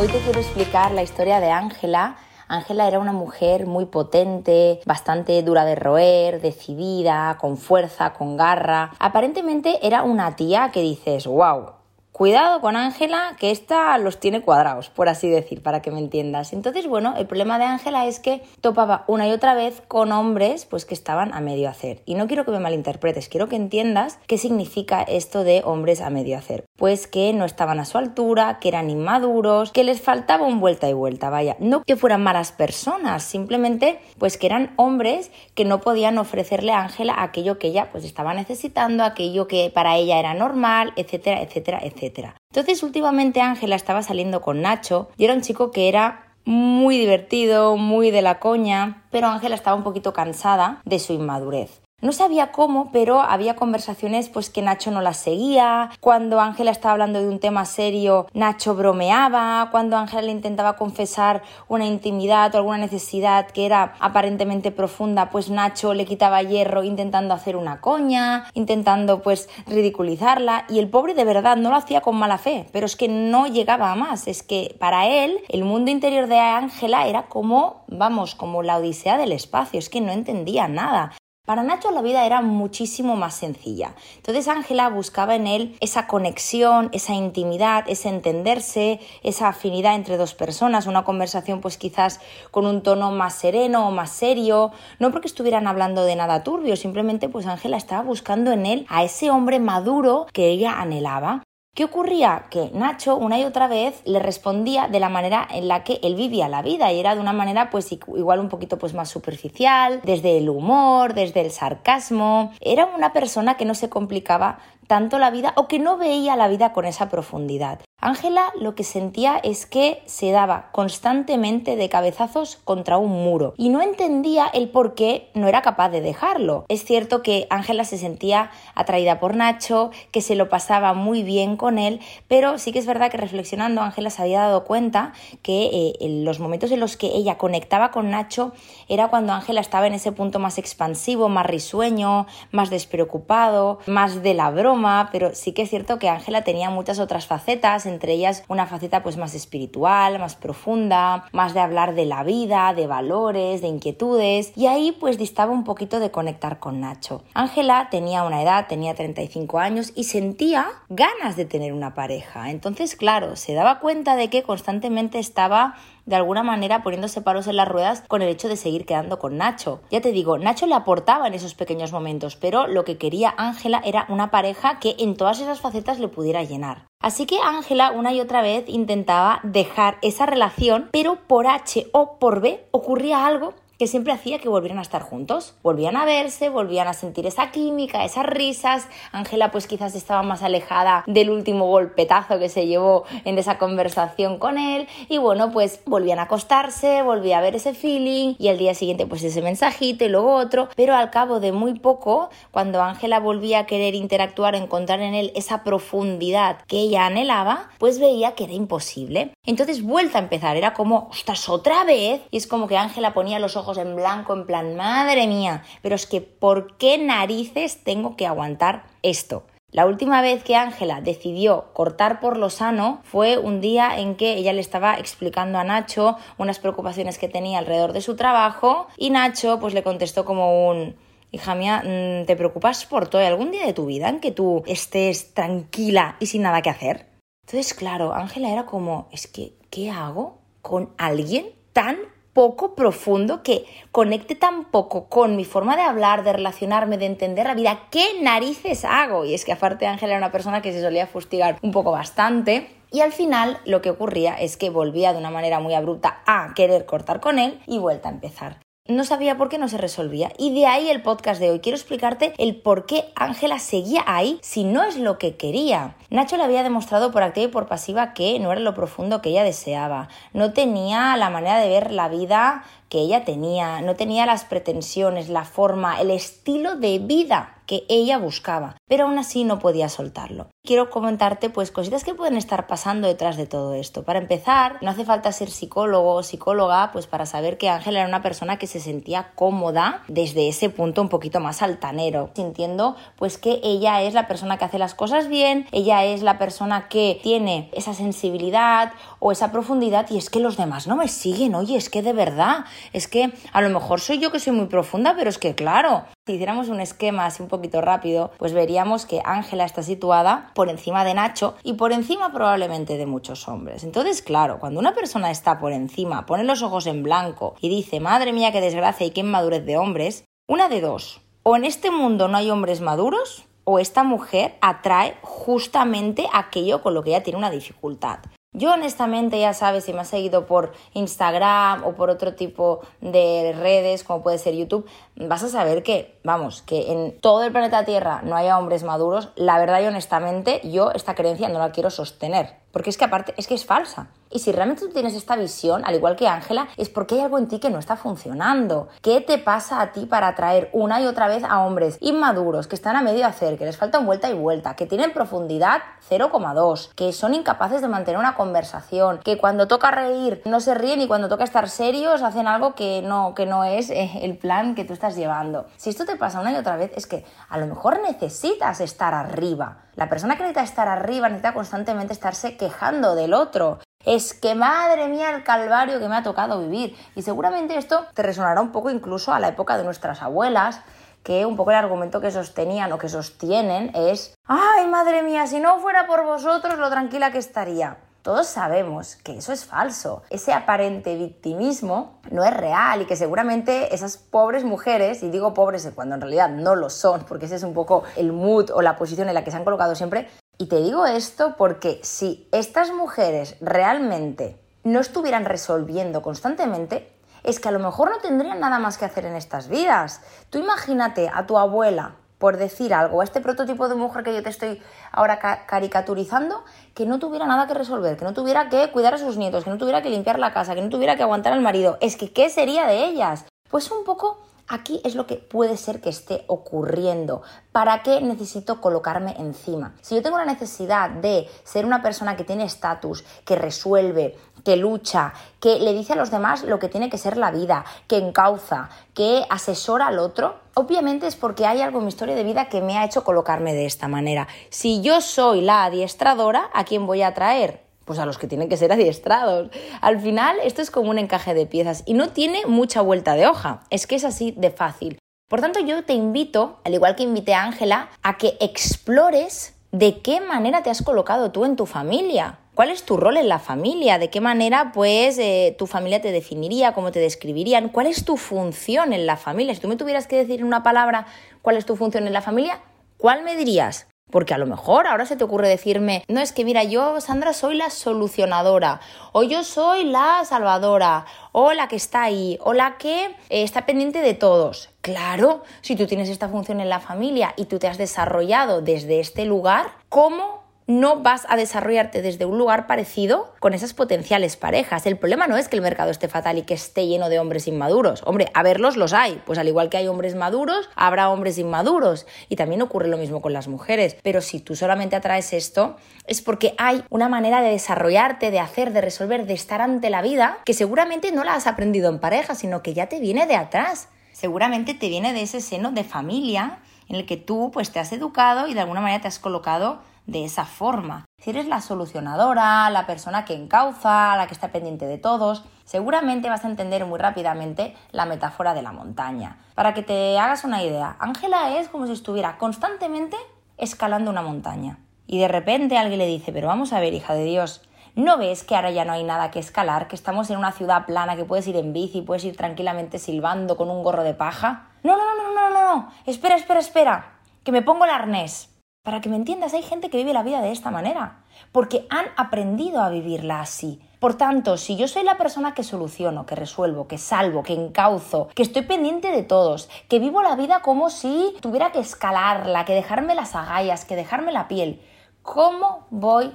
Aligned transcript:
Hoy 0.00 0.06
te 0.06 0.20
quiero 0.20 0.38
explicar 0.38 0.92
la 0.92 1.02
historia 1.02 1.40
de 1.40 1.50
Ángela. 1.50 2.18
Ángela 2.46 2.86
era 2.86 3.00
una 3.00 3.10
mujer 3.10 3.66
muy 3.66 3.86
potente, 3.86 4.78
bastante 4.86 5.42
dura 5.42 5.64
de 5.64 5.74
roer, 5.74 6.40
decidida, 6.40 7.36
con 7.40 7.56
fuerza, 7.56 8.12
con 8.12 8.36
garra. 8.36 8.92
Aparentemente 9.00 9.84
era 9.84 10.04
una 10.04 10.36
tía 10.36 10.70
que 10.72 10.82
dices, 10.82 11.26
wow, 11.26 11.77
Cuidado 12.18 12.60
con 12.60 12.74
Ángela, 12.74 13.36
que 13.38 13.52
esta 13.52 13.96
los 13.96 14.18
tiene 14.18 14.40
cuadrados, 14.40 14.90
por 14.90 15.08
así 15.08 15.28
decir, 15.28 15.62
para 15.62 15.82
que 15.82 15.92
me 15.92 16.00
entiendas. 16.00 16.52
Entonces, 16.52 16.88
bueno, 16.88 17.14
el 17.16 17.28
problema 17.28 17.60
de 17.60 17.66
Ángela 17.66 18.06
es 18.06 18.18
que 18.18 18.42
topaba 18.60 19.04
una 19.06 19.28
y 19.28 19.30
otra 19.30 19.54
vez 19.54 19.84
con 19.86 20.10
hombres 20.10 20.64
pues 20.64 20.84
que 20.84 20.94
estaban 20.94 21.32
a 21.32 21.40
medio 21.40 21.68
hacer. 21.68 22.02
Y 22.06 22.16
no 22.16 22.26
quiero 22.26 22.44
que 22.44 22.50
me 22.50 22.58
malinterpretes, 22.58 23.28
quiero 23.28 23.48
que 23.48 23.54
entiendas 23.54 24.18
qué 24.26 24.36
significa 24.36 25.02
esto 25.02 25.44
de 25.44 25.62
hombres 25.64 26.00
a 26.00 26.10
medio 26.10 26.36
hacer. 26.36 26.64
Pues 26.76 27.06
que 27.06 27.32
no 27.32 27.44
estaban 27.44 27.78
a 27.78 27.84
su 27.84 27.98
altura, 27.98 28.58
que 28.60 28.66
eran 28.66 28.90
inmaduros, 28.90 29.70
que 29.70 29.84
les 29.84 30.00
faltaba 30.00 30.44
un 30.44 30.58
vuelta 30.58 30.88
y 30.88 30.94
vuelta, 30.94 31.30
vaya. 31.30 31.54
No 31.60 31.84
que 31.84 31.94
fueran 31.94 32.24
malas 32.24 32.50
personas, 32.50 33.22
simplemente 33.22 34.00
pues 34.18 34.38
que 34.38 34.46
eran 34.48 34.72
hombres 34.74 35.30
que 35.54 35.64
no 35.64 35.80
podían 35.80 36.18
ofrecerle 36.18 36.72
a 36.72 36.80
Ángela 36.80 37.22
aquello 37.22 37.60
que 37.60 37.68
ella 37.68 37.90
pues 37.92 38.02
estaba 38.02 38.34
necesitando, 38.34 39.04
aquello 39.04 39.46
que 39.46 39.70
para 39.72 39.96
ella 39.96 40.18
era 40.18 40.34
normal, 40.34 40.92
etcétera, 40.96 41.42
etcétera, 41.42 41.78
etcétera. 41.80 42.07
Entonces 42.50 42.82
últimamente 42.82 43.40
Ángela 43.40 43.76
estaba 43.76 44.02
saliendo 44.02 44.40
con 44.40 44.62
Nacho 44.62 45.08
y 45.16 45.24
era 45.24 45.34
un 45.34 45.42
chico 45.42 45.70
que 45.70 45.88
era 45.88 46.34
muy 46.44 46.98
divertido, 46.98 47.76
muy 47.76 48.10
de 48.10 48.22
la 48.22 48.38
coña, 48.38 49.04
pero 49.10 49.26
Ángela 49.26 49.54
estaba 49.54 49.76
un 49.76 49.84
poquito 49.84 50.12
cansada 50.12 50.80
de 50.84 50.98
su 50.98 51.12
inmadurez. 51.12 51.82
No 52.00 52.12
sabía 52.12 52.52
cómo, 52.52 52.92
pero 52.92 53.20
había 53.20 53.56
conversaciones 53.56 54.28
pues 54.28 54.50
que 54.50 54.62
Nacho 54.62 54.92
no 54.92 55.00
las 55.00 55.16
seguía. 55.16 55.90
Cuando 55.98 56.38
Ángela 56.38 56.70
estaba 56.70 56.92
hablando 56.92 57.18
de 57.18 57.26
un 57.26 57.40
tema 57.40 57.64
serio, 57.64 58.28
Nacho 58.34 58.76
bromeaba. 58.76 59.66
Cuando 59.72 59.96
Ángela 59.96 60.22
le 60.22 60.30
intentaba 60.30 60.76
confesar 60.76 61.42
una 61.66 61.86
intimidad 61.86 62.54
o 62.54 62.58
alguna 62.58 62.78
necesidad 62.78 63.48
que 63.48 63.66
era 63.66 63.94
aparentemente 63.98 64.70
profunda, 64.70 65.28
pues 65.30 65.50
Nacho 65.50 65.92
le 65.92 66.06
quitaba 66.06 66.40
hierro 66.40 66.84
intentando 66.84 67.34
hacer 67.34 67.56
una 67.56 67.80
coña, 67.80 68.44
intentando 68.54 69.20
pues 69.20 69.48
ridiculizarla. 69.66 70.66
Y 70.68 70.78
el 70.78 70.88
pobre 70.88 71.14
de 71.14 71.24
verdad 71.24 71.56
no 71.56 71.70
lo 71.70 71.74
hacía 71.74 72.00
con 72.00 72.14
mala 72.14 72.38
fe, 72.38 72.68
pero 72.70 72.86
es 72.86 72.94
que 72.94 73.08
no 73.08 73.48
llegaba 73.48 73.90
a 73.90 73.96
más. 73.96 74.28
Es 74.28 74.44
que 74.44 74.76
para 74.78 75.08
él 75.08 75.36
el 75.48 75.64
mundo 75.64 75.90
interior 75.90 76.28
de 76.28 76.38
Ángela 76.38 77.08
era 77.08 77.26
como, 77.26 77.82
vamos, 77.88 78.36
como 78.36 78.62
la 78.62 78.76
odisea 78.76 79.18
del 79.18 79.32
espacio. 79.32 79.80
Es 79.80 79.88
que 79.88 80.00
no 80.00 80.12
entendía 80.12 80.68
nada. 80.68 81.10
Para 81.48 81.62
Nacho 81.62 81.90
la 81.92 82.02
vida 82.02 82.26
era 82.26 82.42
muchísimo 82.42 83.16
más 83.16 83.32
sencilla. 83.32 83.94
Entonces 84.16 84.48
Ángela 84.48 84.90
buscaba 84.90 85.34
en 85.34 85.46
él 85.46 85.78
esa 85.80 86.06
conexión, 86.06 86.90
esa 86.92 87.14
intimidad, 87.14 87.86
ese 87.88 88.10
entenderse, 88.10 89.00
esa 89.22 89.48
afinidad 89.48 89.94
entre 89.94 90.18
dos 90.18 90.34
personas, 90.34 90.86
una 90.86 91.04
conversación 91.04 91.62
pues 91.62 91.78
quizás 91.78 92.20
con 92.50 92.66
un 92.66 92.82
tono 92.82 93.12
más 93.12 93.32
sereno 93.32 93.88
o 93.88 93.90
más 93.90 94.10
serio, 94.10 94.72
no 94.98 95.10
porque 95.10 95.28
estuvieran 95.28 95.66
hablando 95.66 96.04
de 96.04 96.16
nada 96.16 96.44
turbio, 96.44 96.76
simplemente 96.76 97.30
pues 97.30 97.46
Ángela 97.46 97.78
estaba 97.78 98.02
buscando 98.02 98.52
en 98.52 98.66
él 98.66 98.86
a 98.90 99.02
ese 99.02 99.30
hombre 99.30 99.58
maduro 99.58 100.26
que 100.34 100.50
ella 100.50 100.78
anhelaba. 100.78 101.47
¿Qué 101.78 101.84
ocurría? 101.84 102.46
Que 102.50 102.72
Nacho 102.74 103.14
una 103.14 103.38
y 103.38 103.44
otra 103.44 103.68
vez 103.68 104.02
le 104.04 104.18
respondía 104.18 104.88
de 104.88 104.98
la 104.98 105.08
manera 105.08 105.46
en 105.48 105.68
la 105.68 105.84
que 105.84 106.00
él 106.02 106.16
vivía 106.16 106.48
la 106.48 106.60
vida 106.60 106.90
y 106.92 106.98
era 106.98 107.14
de 107.14 107.20
una 107.20 107.32
manera 107.32 107.70
pues 107.70 107.92
igual 107.92 108.40
un 108.40 108.48
poquito 108.48 108.80
pues 108.80 108.94
más 108.94 109.08
superficial, 109.08 110.00
desde 110.02 110.38
el 110.38 110.48
humor, 110.48 111.14
desde 111.14 111.40
el 111.40 111.52
sarcasmo. 111.52 112.50
Era 112.60 112.84
una 112.84 113.12
persona 113.12 113.56
que 113.56 113.64
no 113.64 113.76
se 113.76 113.88
complicaba 113.88 114.58
tanto 114.88 115.20
la 115.20 115.30
vida 115.30 115.52
o 115.54 115.68
que 115.68 115.78
no 115.78 115.96
veía 115.96 116.34
la 116.34 116.48
vida 116.48 116.72
con 116.72 116.84
esa 116.84 117.08
profundidad. 117.08 117.78
Ángela 118.00 118.52
lo 118.60 118.76
que 118.76 118.84
sentía 118.84 119.38
es 119.42 119.66
que 119.66 120.02
se 120.06 120.30
daba 120.30 120.68
constantemente 120.70 121.74
de 121.74 121.88
cabezazos 121.88 122.56
contra 122.62 122.96
un 122.96 123.10
muro 123.10 123.54
y 123.56 123.70
no 123.70 123.82
entendía 123.82 124.46
el 124.46 124.68
por 124.68 124.94
qué 124.94 125.30
no 125.34 125.48
era 125.48 125.62
capaz 125.62 125.88
de 125.88 126.00
dejarlo. 126.00 126.64
Es 126.68 126.84
cierto 126.84 127.22
que 127.22 127.48
Ángela 127.50 127.84
se 127.84 127.98
sentía 127.98 128.52
atraída 128.76 129.18
por 129.18 129.34
Nacho, 129.34 129.90
que 130.12 130.20
se 130.20 130.36
lo 130.36 130.48
pasaba 130.48 130.94
muy 130.94 131.24
bien 131.24 131.56
con 131.56 131.76
él, 131.76 132.00
pero 132.28 132.58
sí 132.58 132.70
que 132.70 132.78
es 132.78 132.86
verdad 132.86 133.10
que 133.10 133.16
reflexionando 133.16 133.82
Ángela 133.82 134.10
se 134.10 134.22
había 134.22 134.42
dado 134.42 134.62
cuenta 134.62 135.12
que 135.42 135.64
eh, 135.64 135.92
en 135.98 136.24
los 136.24 136.38
momentos 136.38 136.70
en 136.70 136.78
los 136.78 136.96
que 136.96 137.08
ella 137.08 137.36
conectaba 137.36 137.90
con 137.90 138.10
Nacho 138.10 138.52
era 138.88 139.08
cuando 139.08 139.32
Ángela 139.32 139.60
estaba 139.60 139.88
en 139.88 139.94
ese 139.94 140.12
punto 140.12 140.38
más 140.38 140.58
expansivo, 140.58 141.28
más 141.28 141.46
risueño, 141.46 142.28
más 142.52 142.70
despreocupado, 142.70 143.80
más 143.86 144.22
de 144.22 144.34
la 144.34 144.50
broma, 144.50 144.77
pero 145.10 145.34
sí 145.34 145.52
que 145.52 145.62
es 145.62 145.70
cierto 145.70 145.98
que 145.98 146.08
Ángela 146.08 146.42
tenía 146.42 146.70
muchas 146.70 146.98
otras 146.98 147.26
facetas 147.26 147.86
entre 147.86 148.12
ellas 148.12 148.44
una 148.48 148.66
faceta 148.66 149.02
pues 149.02 149.16
más 149.16 149.34
espiritual, 149.34 150.18
más 150.18 150.36
profunda, 150.36 151.24
más 151.32 151.54
de 151.54 151.60
hablar 151.60 151.94
de 151.94 152.06
la 152.06 152.22
vida, 152.22 152.72
de 152.74 152.86
valores, 152.86 153.60
de 153.60 153.68
inquietudes 153.68 154.52
y 154.56 154.66
ahí 154.66 154.92
pues 154.92 155.18
distaba 155.18 155.52
un 155.52 155.64
poquito 155.64 156.00
de 156.00 156.10
conectar 156.10 156.58
con 156.58 156.80
Nacho. 156.80 157.22
Ángela 157.34 157.88
tenía 157.90 158.24
una 158.24 158.42
edad, 158.42 158.66
tenía 158.68 158.94
35 158.94 159.58
años 159.58 159.92
y 159.94 160.04
sentía 160.04 160.66
ganas 160.88 161.36
de 161.36 161.44
tener 161.44 161.72
una 161.72 161.94
pareja. 161.94 162.50
Entonces, 162.50 162.96
claro, 162.96 163.36
se 163.36 163.54
daba 163.54 163.80
cuenta 163.80 164.16
de 164.16 164.30
que 164.30 164.42
constantemente 164.42 165.18
estaba 165.18 165.76
de 166.08 166.16
alguna 166.16 166.42
manera 166.42 166.82
poniéndose 166.82 167.20
paros 167.20 167.46
en 167.48 167.56
las 167.56 167.68
ruedas 167.68 168.02
con 168.08 168.22
el 168.22 168.30
hecho 168.30 168.48
de 168.48 168.56
seguir 168.56 168.86
quedando 168.86 169.18
con 169.18 169.36
Nacho. 169.36 169.80
Ya 169.90 170.00
te 170.00 170.10
digo, 170.10 170.38
Nacho 170.38 170.66
le 170.66 170.74
aportaba 170.74 171.26
en 171.26 171.34
esos 171.34 171.54
pequeños 171.54 171.92
momentos, 171.92 172.34
pero 172.34 172.66
lo 172.66 172.84
que 172.84 172.96
quería 172.96 173.34
Ángela 173.36 173.82
era 173.84 174.06
una 174.08 174.30
pareja 174.30 174.67
que 174.78 174.96
en 174.98 175.16
todas 175.16 175.40
esas 175.40 175.60
facetas 175.60 175.98
le 175.98 176.08
pudiera 176.08 176.42
llenar. 176.42 176.86
Así 177.00 177.26
que 177.26 177.38
Ángela 177.42 177.92
una 177.92 178.12
y 178.12 178.20
otra 178.20 178.42
vez 178.42 178.64
intentaba 178.68 179.40
dejar 179.42 179.98
esa 180.02 180.26
relación, 180.26 180.88
pero 180.92 181.16
por 181.26 181.46
H 181.46 181.86
o 181.92 182.18
por 182.18 182.40
B 182.40 182.66
ocurría 182.72 183.26
algo 183.26 183.54
que 183.78 183.86
siempre 183.86 184.12
hacía 184.12 184.38
que 184.40 184.48
volvieran 184.48 184.78
a 184.78 184.82
estar 184.82 185.02
juntos. 185.02 185.54
Volvían 185.62 185.96
a 185.96 186.04
verse, 186.04 186.48
volvían 186.48 186.88
a 186.88 186.94
sentir 186.94 187.26
esa 187.26 187.50
química, 187.52 188.04
esas 188.04 188.26
risas. 188.26 188.88
Ángela 189.12 189.50
pues 189.50 189.66
quizás 189.66 189.94
estaba 189.94 190.22
más 190.22 190.42
alejada 190.42 191.04
del 191.06 191.30
último 191.30 191.66
golpetazo 191.66 192.38
que 192.38 192.48
se 192.48 192.66
llevó 192.66 193.04
en 193.24 193.38
esa 193.38 193.58
conversación 193.58 194.38
con 194.38 194.58
él 194.58 194.88
y 195.08 195.18
bueno 195.18 195.52
pues 195.52 195.80
volvían 195.86 196.18
a 196.18 196.22
acostarse, 196.22 197.02
volvía 197.02 197.38
a 197.38 197.40
ver 197.40 197.54
ese 197.54 197.72
feeling 197.72 198.34
y 198.38 198.48
al 198.48 198.58
día 198.58 198.74
siguiente 198.74 199.06
pues 199.06 199.22
ese 199.22 199.42
mensajito 199.42 200.04
y 200.04 200.08
luego 200.08 200.34
otro, 200.34 200.68
pero 200.74 200.96
al 200.96 201.10
cabo 201.10 201.38
de 201.38 201.52
muy 201.52 201.78
poco, 201.78 202.30
cuando 202.50 202.82
Ángela 202.82 203.20
volvía 203.20 203.60
a 203.60 203.66
querer 203.66 203.94
interactuar, 203.94 204.54
encontrar 204.54 205.00
en 205.00 205.14
él 205.14 205.32
esa 205.36 205.62
profundidad 205.62 206.58
que 206.66 206.78
ella 206.78 207.06
anhelaba, 207.06 207.70
pues 207.78 208.00
veía 208.00 208.34
que 208.34 208.44
era 208.44 208.52
imposible. 208.52 209.32
Entonces 209.44 209.82
vuelta 209.82 210.18
a 210.18 210.22
empezar, 210.22 210.56
era 210.56 210.74
como, 210.74 211.08
ostras, 211.10 211.48
otra 211.48 211.84
vez 211.84 212.22
y 212.30 212.38
es 212.38 212.46
como 212.46 212.66
que 212.66 212.76
Ángela 212.76 213.14
ponía 213.14 213.38
los 213.38 213.56
ojos 213.56 213.67
en 213.76 213.96
blanco, 213.96 214.32
en 214.32 214.46
plan, 214.46 214.76
madre 214.76 215.26
mía, 215.26 215.62
pero 215.82 215.94
es 215.94 216.06
que 216.06 216.20
¿por 216.22 216.76
qué 216.78 216.96
narices 216.96 217.84
tengo 217.84 218.16
que 218.16 218.26
aguantar 218.26 218.84
esto? 219.02 219.44
La 219.70 219.84
última 219.84 220.22
vez 220.22 220.42
que 220.42 220.56
Ángela 220.56 221.02
decidió 221.02 221.66
cortar 221.74 222.20
por 222.20 222.38
lo 222.38 222.48
sano 222.48 223.00
fue 223.04 223.36
un 223.36 223.60
día 223.60 223.98
en 223.98 224.14
que 224.14 224.32
ella 224.34 224.54
le 224.54 224.62
estaba 224.62 224.94
explicando 224.94 225.58
a 225.58 225.64
Nacho 225.64 226.16
unas 226.38 226.58
preocupaciones 226.58 227.18
que 227.18 227.28
tenía 227.28 227.58
alrededor 227.58 227.92
de 227.92 228.00
su 228.00 228.16
trabajo 228.16 228.86
y 228.96 229.10
Nacho 229.10 229.60
pues 229.60 229.74
le 229.74 229.82
contestó 229.82 230.24
como 230.24 230.70
un 230.70 230.96
hija 231.32 231.54
mía, 231.54 231.82
mm, 231.84 232.24
¿te 232.24 232.34
preocupas 232.34 232.86
por 232.86 233.08
todo? 233.08 233.20
¿Hay 233.20 233.26
algún 233.26 233.50
día 233.50 233.66
de 233.66 233.74
tu 233.74 233.84
vida 233.84 234.08
en 234.08 234.20
que 234.20 234.32
tú 234.32 234.62
estés 234.66 235.34
tranquila 235.34 236.16
y 236.18 236.26
sin 236.26 236.42
nada 236.42 236.62
que 236.62 236.70
hacer? 236.70 237.06
Entonces, 237.46 237.74
claro, 237.74 238.14
Ángela 238.14 238.50
era 238.50 238.64
como, 238.64 239.08
es 239.12 239.26
que, 239.26 239.52
¿qué 239.70 239.90
hago 239.90 240.38
con 240.62 240.94
alguien 240.96 241.50
tan 241.72 241.98
poco 242.32 242.74
profundo, 242.74 243.42
que 243.42 243.64
conecte 243.92 244.34
tan 244.34 244.64
poco 244.66 245.08
con 245.08 245.36
mi 245.36 245.44
forma 245.44 245.76
de 245.76 245.82
hablar, 245.82 246.24
de 246.24 246.32
relacionarme, 246.32 246.98
de 246.98 247.06
entender 247.06 247.46
la 247.46 247.54
vida. 247.54 247.80
¿Qué 247.90 248.20
narices 248.22 248.84
hago? 248.84 249.24
Y 249.24 249.34
es 249.34 249.44
que 249.44 249.52
aparte 249.52 249.86
Ángela 249.86 250.12
era 250.12 250.18
una 250.18 250.32
persona 250.32 250.62
que 250.62 250.72
se 250.72 250.82
solía 250.82 251.06
fustigar 251.06 251.58
un 251.62 251.72
poco 251.72 251.90
bastante. 251.90 252.68
Y 252.90 253.00
al 253.00 253.12
final 253.12 253.58
lo 253.64 253.82
que 253.82 253.90
ocurría 253.90 254.34
es 254.34 254.56
que 254.56 254.70
volvía 254.70 255.12
de 255.12 255.18
una 255.18 255.30
manera 255.30 255.60
muy 255.60 255.74
abrupta 255.74 256.22
a 256.26 256.52
querer 256.54 256.86
cortar 256.86 257.20
con 257.20 257.38
él 257.38 257.60
y 257.66 257.78
vuelta 257.78 258.08
a 258.08 258.12
empezar. 258.12 258.67
No 258.88 259.04
sabía 259.04 259.36
por 259.36 259.48
qué 259.48 259.58
no 259.58 259.68
se 259.68 259.78
resolvía. 259.78 260.32
Y 260.38 260.54
de 260.54 260.66
ahí 260.66 260.88
el 260.88 261.02
podcast 261.02 261.40
de 261.40 261.50
hoy. 261.50 261.60
Quiero 261.60 261.76
explicarte 261.76 262.32
el 262.38 262.56
por 262.56 262.86
qué 262.86 263.04
Ángela 263.14 263.58
seguía 263.58 264.02
ahí 264.06 264.38
si 264.42 264.64
no 264.64 264.82
es 264.82 264.96
lo 264.96 265.18
que 265.18 265.36
quería. 265.36 265.94
Nacho 266.10 266.36
le 266.36 266.44
había 266.44 266.62
demostrado 266.62 267.12
por 267.12 267.22
activa 267.22 267.48
y 267.48 267.52
por 267.52 267.68
pasiva 267.68 268.14
que 268.14 268.38
no 268.40 268.50
era 268.50 268.60
lo 268.60 268.74
profundo 268.74 269.20
que 269.20 269.28
ella 269.28 269.44
deseaba. 269.44 270.08
No 270.32 270.52
tenía 270.52 271.16
la 271.16 271.30
manera 271.30 271.58
de 271.58 271.68
ver 271.68 271.92
la 271.92 272.08
vida 272.08 272.64
que 272.88 272.98
ella 273.00 273.24
tenía. 273.24 273.82
No 273.82 273.94
tenía 273.94 274.24
las 274.24 274.44
pretensiones, 274.44 275.28
la 275.28 275.44
forma, 275.44 276.00
el 276.00 276.10
estilo 276.10 276.76
de 276.76 276.98
vida 276.98 277.57
que 277.68 277.84
ella 277.88 278.16
buscaba, 278.18 278.76
pero 278.88 279.04
aún 279.04 279.18
así 279.18 279.44
no 279.44 279.58
podía 279.58 279.90
soltarlo. 279.90 280.48
Quiero 280.66 280.90
comentarte 280.90 281.50
pues 281.50 281.70
cositas 281.70 282.02
que 282.02 282.14
pueden 282.14 282.36
estar 282.36 282.66
pasando 282.66 283.06
detrás 283.06 283.36
de 283.36 283.46
todo 283.46 283.74
esto. 283.74 284.04
Para 284.04 284.18
empezar, 284.18 284.78
no 284.82 284.90
hace 284.90 285.04
falta 285.04 285.30
ser 285.32 285.50
psicólogo 285.50 286.14
o 286.14 286.22
psicóloga 286.22 286.90
pues 286.92 287.06
para 287.06 287.26
saber 287.26 287.58
que 287.58 287.68
Ángela 287.68 288.00
era 288.00 288.08
una 288.08 288.22
persona 288.22 288.58
que 288.58 288.66
se 288.66 288.80
sentía 288.80 289.32
cómoda 289.34 290.02
desde 290.08 290.48
ese 290.48 290.70
punto 290.70 291.02
un 291.02 291.10
poquito 291.10 291.40
más 291.40 291.60
altanero, 291.60 292.30
sintiendo 292.34 292.96
pues 293.16 293.36
que 293.36 293.60
ella 293.62 294.00
es 294.02 294.14
la 294.14 294.26
persona 294.26 294.56
que 294.56 294.64
hace 294.64 294.78
las 294.78 294.94
cosas 294.94 295.28
bien, 295.28 295.66
ella 295.70 296.04
es 296.04 296.22
la 296.22 296.38
persona 296.38 296.88
que 296.88 297.20
tiene 297.22 297.68
esa 297.74 297.92
sensibilidad 297.92 298.92
o 299.18 299.30
esa 299.30 299.52
profundidad 299.52 300.08
y 300.10 300.16
es 300.16 300.30
que 300.30 300.40
los 300.40 300.56
demás 300.56 300.86
no 300.86 300.96
me 300.96 301.08
siguen, 301.08 301.54
oye, 301.54 301.76
es 301.76 301.90
que 301.90 302.00
de 302.00 302.14
verdad, 302.14 302.64
es 302.94 303.08
que 303.08 303.30
a 303.52 303.60
lo 303.60 303.68
mejor 303.68 304.00
soy 304.00 304.18
yo 304.18 304.32
que 304.32 304.40
soy 304.40 304.54
muy 304.54 304.66
profunda, 304.66 305.14
pero 305.16 305.28
es 305.28 305.36
que 305.36 305.54
claro, 305.54 306.04
si 306.28 306.34
hiciéramos 306.34 306.68
un 306.68 306.82
esquema 306.82 307.24
así 307.24 307.42
un 307.42 307.48
poquito 307.48 307.80
rápido, 307.80 308.32
pues 308.36 308.52
veríamos 308.52 309.06
que 309.06 309.22
Ángela 309.24 309.64
está 309.64 309.82
situada 309.82 310.50
por 310.54 310.68
encima 310.68 311.02
de 311.02 311.14
Nacho 311.14 311.54
y 311.62 311.72
por 311.72 311.92
encima 311.92 312.30
probablemente 312.32 312.98
de 312.98 313.06
muchos 313.06 313.48
hombres. 313.48 313.82
Entonces, 313.82 314.20
claro, 314.20 314.58
cuando 314.58 314.78
una 314.78 314.94
persona 314.94 315.30
está 315.30 315.58
por 315.58 315.72
encima, 315.72 316.26
pone 316.26 316.44
los 316.44 316.60
ojos 316.60 316.86
en 316.86 317.02
blanco 317.02 317.54
y 317.62 317.70
dice, 317.70 317.98
madre 317.98 318.34
mía, 318.34 318.52
qué 318.52 318.60
desgracia 318.60 319.06
y 319.06 319.10
qué 319.10 319.20
inmadurez 319.20 319.64
de 319.64 319.78
hombres, 319.78 320.24
una 320.46 320.68
de 320.68 320.82
dos. 320.82 321.22
O 321.44 321.56
en 321.56 321.64
este 321.64 321.90
mundo 321.90 322.28
no 322.28 322.36
hay 322.36 322.50
hombres 322.50 322.82
maduros, 322.82 323.46
o 323.64 323.78
esta 323.78 324.04
mujer 324.04 324.58
atrae 324.60 325.16
justamente 325.22 326.26
aquello 326.34 326.82
con 326.82 326.92
lo 326.92 327.02
que 327.02 327.10
ella 327.10 327.22
tiene 327.22 327.38
una 327.38 327.50
dificultad. 327.50 328.18
Yo 328.58 328.72
honestamente, 328.72 329.38
ya 329.38 329.54
sabes, 329.54 329.84
si 329.84 329.92
me 329.92 330.00
has 330.00 330.08
seguido 330.08 330.46
por 330.46 330.72
Instagram 330.92 331.84
o 331.84 331.92
por 331.92 332.10
otro 332.10 332.34
tipo 332.34 332.80
de 333.00 333.54
redes, 333.56 334.02
como 334.02 334.20
puede 334.20 334.38
ser 334.38 334.56
YouTube, 334.56 334.84
vas 335.14 335.44
a 335.44 335.48
saber 335.48 335.84
que, 335.84 336.18
vamos, 336.24 336.62
que 336.62 336.90
en 336.90 337.20
todo 337.20 337.44
el 337.44 337.52
planeta 337.52 337.84
Tierra 337.84 338.20
no 338.24 338.34
haya 338.34 338.58
hombres 338.58 338.82
maduros. 338.82 339.28
La 339.36 339.60
verdad 339.60 339.80
y 339.80 339.86
honestamente, 339.86 340.60
yo 340.68 340.90
esta 340.90 341.14
creencia 341.14 341.48
no 341.48 341.60
la 341.60 341.70
quiero 341.70 341.90
sostener. 341.90 342.56
Porque 342.72 342.90
es 342.90 342.98
que 342.98 343.04
aparte, 343.04 343.34
es 343.36 343.46
que 343.46 343.54
es 343.54 343.64
falsa. 343.64 344.08
Y 344.30 344.40
si 344.40 344.52
realmente 344.52 344.84
tú 344.84 344.92
tienes 344.92 345.14
esta 345.14 345.36
visión, 345.36 345.82
al 345.86 345.94
igual 345.94 346.16
que 346.16 346.28
Ángela, 346.28 346.68
es 346.76 346.90
porque 346.90 347.14
hay 347.14 347.22
algo 347.22 347.38
en 347.38 347.48
ti 347.48 347.58
que 347.60 347.70
no 347.70 347.78
está 347.78 347.96
funcionando. 347.96 348.88
¿Qué 349.00 349.20
te 349.20 349.38
pasa 349.38 349.80
a 349.80 349.92
ti 349.92 350.04
para 350.04 350.28
atraer 350.28 350.68
una 350.72 351.00
y 351.00 351.06
otra 351.06 351.28
vez 351.28 351.44
a 351.44 351.60
hombres 351.60 351.96
inmaduros, 352.00 352.66
que 352.66 352.74
están 352.74 352.96
a 352.96 353.02
medio 353.02 353.26
hacer, 353.26 353.58
que 353.58 353.64
les 353.64 353.78
faltan 353.78 354.04
vuelta 354.04 354.28
y 354.28 354.34
vuelta, 354.34 354.76
que 354.76 354.86
tienen 354.86 355.12
profundidad 355.12 355.80
0,2, 356.10 356.92
que 356.94 357.12
son 357.12 357.34
incapaces 357.34 357.80
de 357.80 357.88
mantener 357.88 358.18
una 358.18 358.34
conversación, 358.34 359.20
que 359.24 359.38
cuando 359.38 359.66
toca 359.66 359.90
reír 359.90 360.42
no 360.44 360.60
se 360.60 360.74
ríen 360.74 361.00
y 361.00 361.08
cuando 361.08 361.28
toca 361.28 361.44
estar 361.44 361.68
serios 361.68 362.22
hacen 362.22 362.46
algo 362.46 362.74
que 362.74 363.00
no, 363.02 363.34
que 363.34 363.46
no 363.46 363.64
es 363.64 363.88
eh, 363.90 364.10
el 364.22 364.36
plan 364.36 364.74
que 364.74 364.84
tú 364.84 364.92
estás 364.92 365.16
llevando? 365.16 365.66
Si 365.76 365.88
esto 365.88 366.04
te 366.04 366.16
pasa 366.16 366.40
una 366.40 366.52
y 366.52 366.56
otra 366.56 366.76
vez, 366.76 366.92
es 366.96 367.06
que 367.06 367.24
a 367.48 367.56
lo 367.56 367.66
mejor 367.66 368.00
necesitas 368.02 368.80
estar 368.80 369.14
arriba. 369.14 369.87
La 369.98 370.08
persona 370.08 370.36
que 370.36 370.44
necesita 370.44 370.62
estar 370.62 370.86
arriba 370.86 371.28
necesita 371.28 371.54
constantemente 371.54 372.12
estarse 372.12 372.56
quejando 372.56 373.16
del 373.16 373.34
otro. 373.34 373.80
Es 374.04 374.32
que 374.32 374.54
madre 374.54 375.08
mía 375.08 375.34
el 375.34 375.42
calvario 375.42 375.98
que 375.98 376.08
me 376.08 376.14
ha 376.14 376.22
tocado 376.22 376.60
vivir. 376.60 376.96
Y 377.16 377.22
seguramente 377.22 377.76
esto 377.76 378.06
te 378.14 378.22
resonará 378.22 378.60
un 378.60 378.70
poco 378.70 378.90
incluso 378.90 379.34
a 379.34 379.40
la 379.40 379.48
época 379.48 379.76
de 379.76 379.82
nuestras 379.82 380.22
abuelas, 380.22 380.82
que 381.24 381.44
un 381.44 381.56
poco 381.56 381.72
el 381.72 381.78
argumento 381.78 382.20
que 382.20 382.30
sostenían 382.30 382.92
o 382.92 382.98
que 382.98 383.08
sostienen 383.08 383.90
es, 383.96 384.36
ay 384.44 384.86
madre 384.86 385.24
mía, 385.24 385.48
si 385.48 385.58
no 385.58 385.80
fuera 385.80 386.06
por 386.06 386.24
vosotros 386.24 386.78
lo 386.78 386.88
tranquila 386.90 387.32
que 387.32 387.38
estaría. 387.38 387.96
Todos 388.28 388.46
sabemos 388.46 389.16
que 389.16 389.38
eso 389.38 389.54
es 389.54 389.64
falso. 389.64 390.22
Ese 390.28 390.52
aparente 390.52 391.16
victimismo 391.16 392.20
no 392.30 392.44
es 392.44 392.52
real 392.52 393.00
y 393.00 393.06
que 393.06 393.16
seguramente 393.16 393.94
esas 393.94 394.18
pobres 394.18 394.64
mujeres, 394.64 395.22
y 395.22 395.30
digo 395.30 395.54
pobres 395.54 395.90
cuando 395.94 396.14
en 396.14 396.20
realidad 396.20 396.50
no 396.50 396.76
lo 396.76 396.90
son, 396.90 397.24
porque 397.24 397.46
ese 397.46 397.54
es 397.54 397.62
un 397.62 397.72
poco 397.72 398.02
el 398.16 398.34
mood 398.34 398.70
o 398.74 398.82
la 398.82 398.98
posición 398.98 399.30
en 399.30 399.34
la 399.34 399.44
que 399.44 399.50
se 399.50 399.56
han 399.56 399.64
colocado 399.64 399.94
siempre, 399.94 400.28
y 400.58 400.66
te 400.66 400.76
digo 400.76 401.06
esto 401.06 401.54
porque 401.56 402.00
si 402.02 402.46
estas 402.52 402.92
mujeres 402.92 403.56
realmente 403.62 404.60
no 404.84 405.00
estuvieran 405.00 405.46
resolviendo 405.46 406.20
constantemente, 406.20 407.10
es 407.44 407.60
que 407.60 407.70
a 407.70 407.72
lo 407.72 407.78
mejor 407.78 408.10
no 408.10 408.18
tendrían 408.18 408.60
nada 408.60 408.78
más 408.78 408.98
que 408.98 409.06
hacer 409.06 409.24
en 409.24 409.36
estas 409.36 409.68
vidas. 409.68 410.20
Tú 410.50 410.58
imagínate 410.58 411.30
a 411.32 411.46
tu 411.46 411.56
abuela, 411.56 412.16
por 412.38 412.56
decir 412.56 412.94
algo, 412.94 413.20
a 413.20 413.24
este 413.24 413.40
prototipo 413.40 413.88
de 413.88 413.94
mujer 413.94 414.24
que 414.24 414.34
yo 414.34 414.42
te 414.42 414.48
estoy 414.48 414.80
ahora 415.12 415.38
caricaturizando, 415.66 416.64
que 416.94 417.06
no 417.06 417.18
tuviera 417.18 417.46
nada 417.46 417.66
que 417.66 417.74
resolver, 417.74 418.16
que 418.16 418.24
no 418.24 418.32
tuviera 418.32 418.68
que 418.68 418.90
cuidar 418.90 419.14
a 419.14 419.18
sus 419.18 419.36
nietos, 419.36 419.64
que 419.64 419.70
no 419.70 419.78
tuviera 419.78 420.02
que 420.02 420.10
limpiar 420.10 420.38
la 420.38 420.52
casa, 420.52 420.74
que 420.74 420.82
no 420.82 420.88
tuviera 420.88 421.16
que 421.16 421.22
aguantar 421.22 421.52
al 421.52 421.60
marido. 421.60 421.98
Es 422.00 422.16
que, 422.16 422.32
¿qué 422.32 422.48
sería 422.48 422.86
de 422.86 423.04
ellas? 423.06 423.44
Pues 423.68 423.90
un 423.90 424.04
poco 424.04 424.38
Aquí 424.70 425.00
es 425.02 425.14
lo 425.14 425.26
que 425.26 425.36
puede 425.36 425.78
ser 425.78 426.02
que 426.02 426.10
esté 426.10 426.44
ocurriendo. 426.46 427.40
¿Para 427.72 428.02
qué 428.02 428.20
necesito 428.20 428.82
colocarme 428.82 429.34
encima? 429.38 429.94
Si 430.02 430.14
yo 430.14 430.22
tengo 430.22 430.36
la 430.36 430.44
necesidad 430.44 431.08
de 431.08 431.48
ser 431.64 431.86
una 431.86 432.02
persona 432.02 432.36
que 432.36 432.44
tiene 432.44 432.64
estatus, 432.64 433.24
que 433.46 433.56
resuelve, 433.56 434.36
que 434.64 434.76
lucha, 434.76 435.32
que 435.60 435.78
le 435.78 435.92
dice 435.92 436.12
a 436.12 436.16
los 436.16 436.30
demás 436.30 436.62
lo 436.62 436.78
que 436.78 436.88
tiene 436.88 437.10
que 437.10 437.18
ser 437.18 437.36
la 437.36 437.50
vida, 437.50 437.84
que 438.06 438.18
encauza, 438.18 438.90
que 439.14 439.44
asesora 439.50 440.08
al 440.08 440.18
otro, 440.18 440.56
obviamente 440.74 441.26
es 441.26 441.36
porque 441.36 441.66
hay 441.66 441.80
algo 441.80 441.98
en 441.98 442.04
mi 442.04 442.08
historia 442.08 442.34
de 442.34 442.44
vida 442.44 442.68
que 442.68 442.80
me 442.80 442.98
ha 442.98 443.04
hecho 443.04 443.24
colocarme 443.24 443.74
de 443.74 443.86
esta 443.86 444.08
manera. 444.08 444.48
Si 444.70 445.00
yo 445.02 445.20
soy 445.20 445.60
la 445.60 445.84
adiestradora, 445.84 446.70
¿a 446.72 446.84
quién 446.84 447.06
voy 447.06 447.22
a 447.22 447.34
traer? 447.34 447.88
pues 448.08 448.18
a 448.18 448.24
los 448.24 448.38
que 448.38 448.46
tienen 448.46 448.70
que 448.70 448.78
ser 448.78 448.90
adiestrados. 448.90 449.68
Al 450.00 450.18
final, 450.18 450.56
esto 450.64 450.80
es 450.80 450.90
como 450.90 451.10
un 451.10 451.18
encaje 451.18 451.52
de 451.52 451.66
piezas 451.66 452.04
y 452.06 452.14
no 452.14 452.30
tiene 452.30 452.64
mucha 452.64 453.02
vuelta 453.02 453.34
de 453.34 453.46
hoja. 453.46 453.82
Es 453.90 454.06
que 454.06 454.14
es 454.14 454.24
así 454.24 454.54
de 454.56 454.70
fácil. 454.70 455.18
Por 455.48 455.60
tanto, 455.60 455.78
yo 455.80 456.02
te 456.04 456.14
invito, 456.14 456.78
al 456.84 456.94
igual 456.94 457.16
que 457.16 457.22
invité 457.22 457.52
a 457.52 457.64
Ángela, 457.64 458.08
a 458.22 458.38
que 458.38 458.56
explores 458.60 459.74
de 459.92 460.20
qué 460.20 460.40
manera 460.40 460.82
te 460.82 460.90
has 460.90 461.02
colocado 461.02 461.52
tú 461.52 461.64
en 461.64 461.76
tu 461.76 461.86
familia. 461.86 462.58
¿Cuál 462.78 462.90
es 462.90 463.02
tu 463.02 463.16
rol 463.16 463.36
en 463.38 463.48
la 463.48 463.58
familia? 463.58 464.20
¿De 464.20 464.30
qué 464.30 464.40
manera, 464.40 464.92
pues, 464.94 465.36
eh, 465.38 465.74
tu 465.76 465.88
familia 465.88 466.20
te 466.20 466.30
definiría? 466.30 466.92
¿Cómo 466.92 467.10
te 467.10 467.18
describirían? 467.18 467.88
¿Cuál 467.88 468.06
es 468.06 468.24
tu 468.24 468.36
función 468.36 469.12
en 469.12 469.26
la 469.26 469.36
familia? 469.36 469.74
Si 469.74 469.80
tú 469.80 469.88
me 469.88 469.96
tuvieras 469.96 470.28
que 470.28 470.36
decir 470.36 470.60
en 470.60 470.66
una 470.66 470.84
palabra 470.84 471.26
cuál 471.60 471.76
es 471.76 471.86
tu 471.86 471.96
función 471.96 472.28
en 472.28 472.32
la 472.32 472.40
familia, 472.40 472.78
¿cuál 473.16 473.42
me 473.42 473.56
dirías? 473.56 474.06
Porque 474.30 474.54
a 474.54 474.58
lo 474.58 474.66
mejor 474.66 475.08
ahora 475.08 475.26
se 475.26 475.34
te 475.34 475.42
ocurre 475.42 475.68
decirme, 475.68 476.22
no 476.28 476.40
es 476.40 476.52
que 476.52 476.64
mira, 476.64 476.84
yo, 476.84 477.20
Sandra, 477.20 477.52
soy 477.52 477.74
la 477.74 477.90
solucionadora, 477.90 479.00
o 479.32 479.42
yo 479.42 479.64
soy 479.64 480.04
la 480.04 480.44
salvadora, 480.44 481.24
o 481.50 481.72
la 481.72 481.88
que 481.88 481.96
está 481.96 482.22
ahí, 482.22 482.60
o 482.62 482.74
la 482.74 482.96
que 482.96 483.24
eh, 483.24 483.64
está 483.64 483.86
pendiente 483.86 484.20
de 484.20 484.34
todos. 484.34 484.90
Claro, 485.00 485.64
si 485.80 485.96
tú 485.96 486.06
tienes 486.06 486.28
esta 486.28 486.48
función 486.48 486.80
en 486.80 486.90
la 486.90 487.00
familia 487.00 487.54
y 487.56 487.64
tú 487.64 487.80
te 487.80 487.88
has 487.88 487.98
desarrollado 487.98 488.82
desde 488.82 489.18
este 489.18 489.46
lugar, 489.46 489.90
¿cómo 490.08 490.57
no 490.88 491.20
vas 491.20 491.46
a 491.50 491.56
desarrollarte 491.56 492.22
desde 492.22 492.46
un 492.46 492.56
lugar 492.56 492.86
parecido 492.86 493.52
con 493.60 493.74
esas 493.74 493.92
potenciales 493.92 494.56
parejas. 494.56 495.04
El 495.04 495.18
problema 495.18 495.46
no 495.46 495.58
es 495.58 495.68
que 495.68 495.76
el 495.76 495.82
mercado 495.82 496.10
esté 496.10 496.28
fatal 496.28 496.56
y 496.56 496.62
que 496.62 496.72
esté 496.72 497.06
lleno 497.06 497.28
de 497.28 497.38
hombres 497.38 497.68
inmaduros. 497.68 498.22
Hombre, 498.24 498.50
a 498.54 498.62
verlos 498.62 498.96
los 498.96 499.12
hay. 499.12 499.42
Pues 499.44 499.58
al 499.58 499.68
igual 499.68 499.90
que 499.90 499.98
hay 499.98 500.08
hombres 500.08 500.34
maduros, 500.34 500.88
habrá 500.96 501.28
hombres 501.28 501.58
inmaduros. 501.58 502.26
Y 502.48 502.56
también 502.56 502.80
ocurre 502.80 503.08
lo 503.08 503.18
mismo 503.18 503.42
con 503.42 503.52
las 503.52 503.68
mujeres. 503.68 504.16
Pero 504.22 504.40
si 504.40 504.60
tú 504.60 504.76
solamente 504.76 505.14
atraes 505.14 505.52
esto, 505.52 505.96
es 506.24 506.40
porque 506.40 506.74
hay 506.78 507.04
una 507.10 507.28
manera 507.28 507.60
de 507.60 507.68
desarrollarte, 507.68 508.50
de 508.50 508.58
hacer, 508.58 508.94
de 508.94 509.02
resolver, 509.02 509.44
de 509.44 509.52
estar 509.52 509.82
ante 509.82 510.08
la 510.08 510.22
vida 510.22 510.56
que 510.64 510.72
seguramente 510.72 511.32
no 511.32 511.44
la 511.44 511.52
has 511.52 511.66
aprendido 511.66 512.08
en 512.08 512.18
pareja, 512.18 512.54
sino 512.54 512.82
que 512.82 512.94
ya 512.94 513.10
te 513.10 513.20
viene 513.20 513.46
de 513.46 513.56
atrás. 513.56 514.08
Seguramente 514.32 514.94
te 514.94 515.10
viene 515.10 515.34
de 515.34 515.42
ese 515.42 515.60
seno 515.60 515.92
de 515.92 516.04
familia 516.04 516.78
en 517.10 517.16
el 517.16 517.26
que 517.26 517.36
tú 517.36 517.70
pues 517.74 517.90
te 517.90 517.98
has 517.98 518.12
educado 518.12 518.68
y 518.68 518.74
de 518.74 518.80
alguna 518.80 519.02
manera 519.02 519.20
te 519.20 519.28
has 519.28 519.38
colocado 519.38 520.00
de 520.28 520.44
esa 520.44 520.66
forma. 520.66 521.24
Si 521.38 521.50
eres 521.50 521.66
la 521.66 521.80
solucionadora, 521.80 522.90
la 522.90 523.06
persona 523.06 523.46
que 523.46 523.54
encauza, 523.54 524.36
la 524.36 524.46
que 524.46 524.52
está 524.52 524.68
pendiente 524.68 525.06
de 525.06 525.16
todos, 525.16 525.64
seguramente 525.84 526.50
vas 526.50 526.64
a 526.64 526.68
entender 526.68 527.06
muy 527.06 527.18
rápidamente 527.18 527.96
la 528.12 528.26
metáfora 528.26 528.74
de 528.74 528.82
la 528.82 528.92
montaña. 528.92 529.58
Para 529.74 529.94
que 529.94 530.02
te 530.02 530.38
hagas 530.38 530.64
una 530.64 530.82
idea, 530.82 531.16
Ángela 531.18 531.78
es 531.78 531.88
como 531.88 532.06
si 532.06 532.12
estuviera 532.12 532.58
constantemente 532.58 533.36
escalando 533.78 534.30
una 534.30 534.42
montaña. 534.42 534.98
Y 535.26 535.38
de 535.38 535.48
repente 535.48 535.96
alguien 535.96 536.18
le 536.18 536.26
dice, 536.26 536.52
pero 536.52 536.68
vamos 536.68 536.92
a 536.92 537.00
ver, 537.00 537.14
hija 537.14 537.32
de 537.32 537.44
Dios, 537.44 537.80
¿no 538.14 538.36
ves 538.36 538.64
que 538.64 538.76
ahora 538.76 538.90
ya 538.90 539.06
no 539.06 539.14
hay 539.14 539.24
nada 539.24 539.50
que 539.50 539.60
escalar, 539.60 540.08
que 540.08 540.16
estamos 540.16 540.50
en 540.50 540.58
una 540.58 540.72
ciudad 540.72 541.06
plana, 541.06 541.36
que 541.36 541.46
puedes 541.46 541.66
ir 541.68 541.76
en 541.76 541.94
bici, 541.94 542.20
puedes 542.20 542.44
ir 542.44 542.54
tranquilamente 542.54 543.18
silbando 543.18 543.78
con 543.78 543.88
un 543.88 544.02
gorro 544.02 544.24
de 544.24 544.34
paja? 544.34 544.88
No, 545.02 545.16
no, 545.16 545.24
no, 545.24 545.42
no, 545.42 545.54
no, 545.54 545.70
no, 545.70 545.94
no, 545.94 546.12
espera, 546.26 546.54
espera, 546.54 546.80
espera, 546.80 547.32
que 547.64 547.72
me 547.72 547.80
pongo 547.80 548.04
el 548.04 548.10
arnés. 548.10 548.67
Para 549.08 549.22
que 549.22 549.30
me 549.30 549.36
entiendas, 549.36 549.72
hay 549.72 549.82
gente 549.82 550.10
que 550.10 550.18
vive 550.18 550.34
la 550.34 550.42
vida 550.42 550.60
de 550.60 550.70
esta 550.70 550.90
manera, 550.90 551.38
porque 551.72 552.06
han 552.10 552.26
aprendido 552.36 553.00
a 553.00 553.08
vivirla 553.08 553.62
así. 553.62 554.02
Por 554.20 554.34
tanto, 554.34 554.76
si 554.76 554.96
yo 554.96 555.08
soy 555.08 555.22
la 555.22 555.38
persona 555.38 555.72
que 555.72 555.82
soluciono, 555.82 556.44
que 556.44 556.54
resuelvo, 556.54 557.08
que 557.08 557.16
salvo, 557.16 557.62
que 557.62 557.72
encauzo, 557.72 558.48
que 558.54 558.62
estoy 558.62 558.82
pendiente 558.82 559.30
de 559.30 559.42
todos, 559.42 559.88
que 560.10 560.18
vivo 560.18 560.42
la 560.42 560.56
vida 560.56 560.82
como 560.82 561.08
si 561.08 561.56
tuviera 561.62 561.90
que 561.90 562.00
escalarla, 562.00 562.84
que 562.84 562.92
dejarme 562.92 563.34
las 563.34 563.54
agallas, 563.54 564.04
que 564.04 564.14
dejarme 564.14 564.52
la 564.52 564.68
piel, 564.68 565.00
¿cómo 565.42 566.06
voy 566.10 566.52